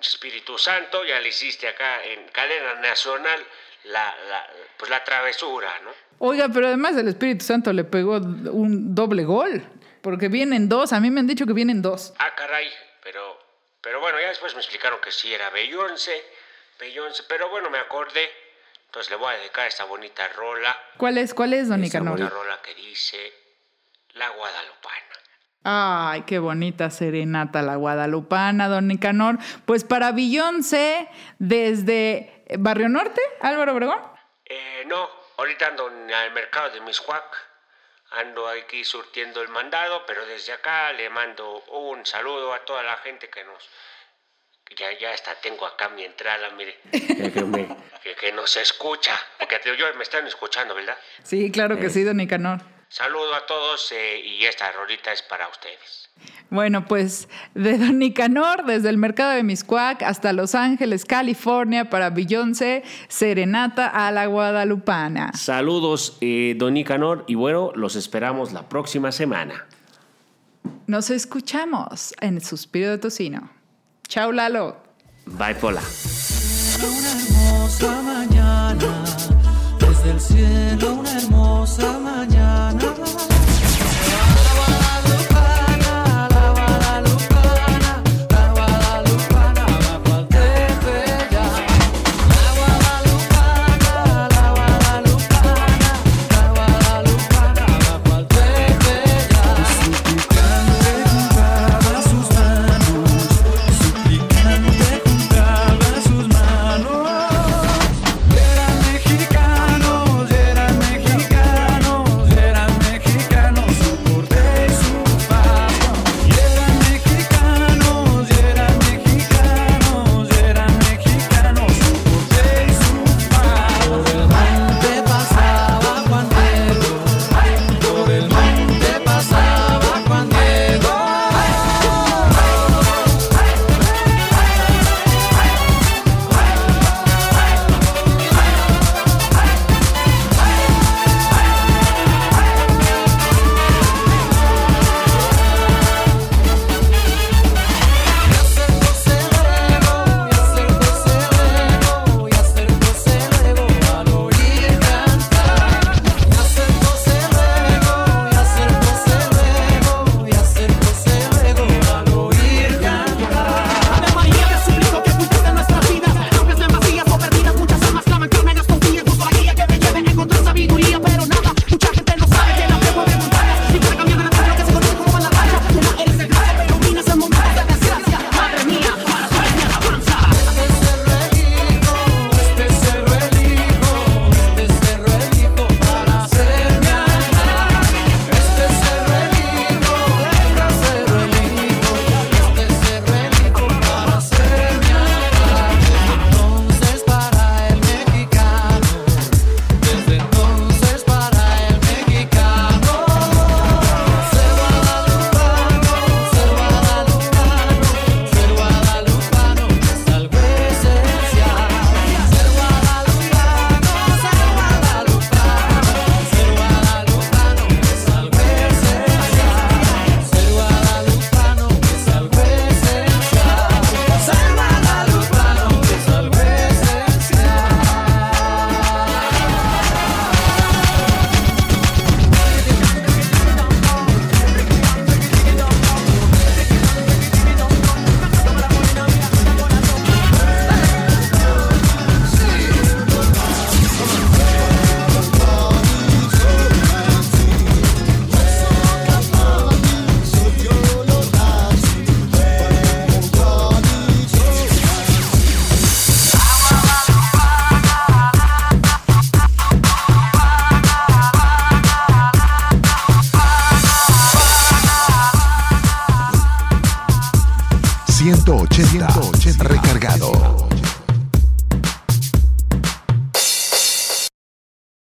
Espíritu 0.00 0.58
Santo, 0.58 1.04
ya 1.04 1.20
le 1.20 1.28
hiciste 1.28 1.68
acá 1.68 2.02
en 2.04 2.28
cadena 2.28 2.74
nacional 2.76 3.44
la, 3.84 4.14
la, 4.28 4.46
pues 4.78 4.90
la 4.90 5.04
travesura, 5.04 5.70
¿no? 5.84 5.90
Oiga, 6.18 6.48
pero 6.52 6.68
además 6.68 6.96
el 6.96 7.08
Espíritu 7.08 7.44
Santo 7.44 7.72
le 7.72 7.84
pegó 7.84 8.16
un 8.16 8.94
doble 8.94 9.24
gol. 9.24 9.62
Porque 10.04 10.28
vienen 10.28 10.68
dos, 10.68 10.92
a 10.92 11.00
mí 11.00 11.10
me 11.10 11.20
han 11.20 11.26
dicho 11.26 11.46
que 11.46 11.54
vienen 11.54 11.80
dos. 11.80 12.12
Ah, 12.18 12.34
caray, 12.34 12.70
pero, 13.02 13.38
pero 13.80 14.00
bueno, 14.00 14.20
ya 14.20 14.28
después 14.28 14.54
me 14.54 14.60
explicaron 14.60 15.00
que 15.00 15.10
sí 15.10 15.32
era 15.32 15.48
Beyoncé, 15.48 16.22
Beyoncé, 16.78 17.22
pero 17.26 17.48
bueno, 17.48 17.70
me 17.70 17.78
acordé, 17.78 18.30
entonces 18.84 19.10
le 19.10 19.16
voy 19.16 19.32
a 19.32 19.38
dedicar 19.38 19.66
esta 19.66 19.84
bonita 19.84 20.28
rola, 20.28 20.78
¿Cuál 20.98 21.16
es, 21.16 21.32
cuál 21.32 21.54
es, 21.54 21.68
don 21.68 21.82
esta 21.82 22.00
bonita 22.00 22.28
rola 22.28 22.60
que 22.60 22.74
dice 22.74 23.32
La 24.12 24.28
Guadalupana. 24.28 25.13
Ay, 25.64 26.22
qué 26.26 26.38
bonita 26.38 26.90
serenata 26.90 27.62
la 27.62 27.76
guadalupana, 27.76 28.68
don 28.68 28.86
Nicanor. 28.86 29.38
Pues 29.64 29.82
para 29.82 30.12
Beyoncé, 30.12 31.08
desde 31.38 32.44
Barrio 32.58 32.88
Norte, 32.90 33.20
Álvaro 33.40 33.72
Obregón. 33.72 33.98
Eh, 34.44 34.84
no, 34.86 35.08
ahorita 35.38 35.68
ando 35.68 35.88
en 35.88 36.10
el 36.10 36.32
mercado 36.32 36.70
de 36.70 36.80
Miscuac, 36.82 37.24
ando 38.10 38.46
aquí 38.46 38.84
surtiendo 38.84 39.40
el 39.40 39.48
mandado, 39.48 40.04
pero 40.06 40.26
desde 40.26 40.52
acá 40.52 40.92
le 40.92 41.08
mando 41.08 41.64
un 41.72 42.04
saludo 42.04 42.52
a 42.52 42.58
toda 42.66 42.82
la 42.82 42.96
gente 42.98 43.28
que 43.30 43.42
nos... 43.44 43.68
Ya, 44.78 44.86
ya 44.98 45.12
hasta 45.12 45.34
tengo 45.36 45.64
acá 45.66 45.88
mi 45.90 46.04
entrada, 46.04 46.50
mire. 46.56 46.78
que, 46.90 48.14
que 48.20 48.32
nos 48.32 48.56
escucha. 48.56 49.12
Porque 49.38 49.58
te- 49.60 49.76
yo 49.76 49.86
me 49.96 50.02
están 50.02 50.26
escuchando, 50.26 50.74
¿verdad? 50.74 50.96
Sí, 51.22 51.50
claro 51.50 51.78
que 51.78 51.90
sí, 51.90 52.02
don 52.02 52.16
Nicanor. 52.16 52.60
Saludo 52.88 53.34
a 53.34 53.46
todos 53.46 53.92
eh, 53.92 54.20
y 54.20 54.44
esta 54.44 54.70
rolita 54.72 55.12
es 55.12 55.22
para 55.22 55.48
ustedes. 55.48 56.08
Bueno, 56.50 56.86
pues 56.86 57.28
de 57.54 57.78
Don 57.78 57.98
Nicanor, 57.98 58.64
desde 58.64 58.88
el 58.88 58.98
mercado 58.98 59.32
de 59.32 59.42
Miscuac 59.42 60.02
hasta 60.02 60.32
Los 60.32 60.54
Ángeles, 60.54 61.04
California, 61.04 61.90
para 61.90 62.10
Beyoncé, 62.10 62.84
Serenata 63.08 63.88
a 63.88 64.12
la 64.12 64.26
Guadalupana. 64.26 65.32
Saludos, 65.32 66.16
eh, 66.20 66.54
Don 66.56 66.74
Nicanor, 66.74 67.24
y 67.26 67.34
bueno, 67.34 67.72
los 67.74 67.96
esperamos 67.96 68.52
la 68.52 68.68
próxima 68.68 69.10
semana. 69.10 69.66
Nos 70.86 71.10
escuchamos 71.10 72.14
en 72.20 72.40
suspiro 72.40 72.90
de 72.90 72.98
tocino. 72.98 73.50
Chao, 74.06 74.30
Lalo. 74.30 74.76
Bye, 75.26 75.54
Pola 75.54 75.82
del 80.14 80.20
cielo 80.20 80.94
una 80.94 81.10
hermosa 81.10 81.98
mañana. 81.98 83.33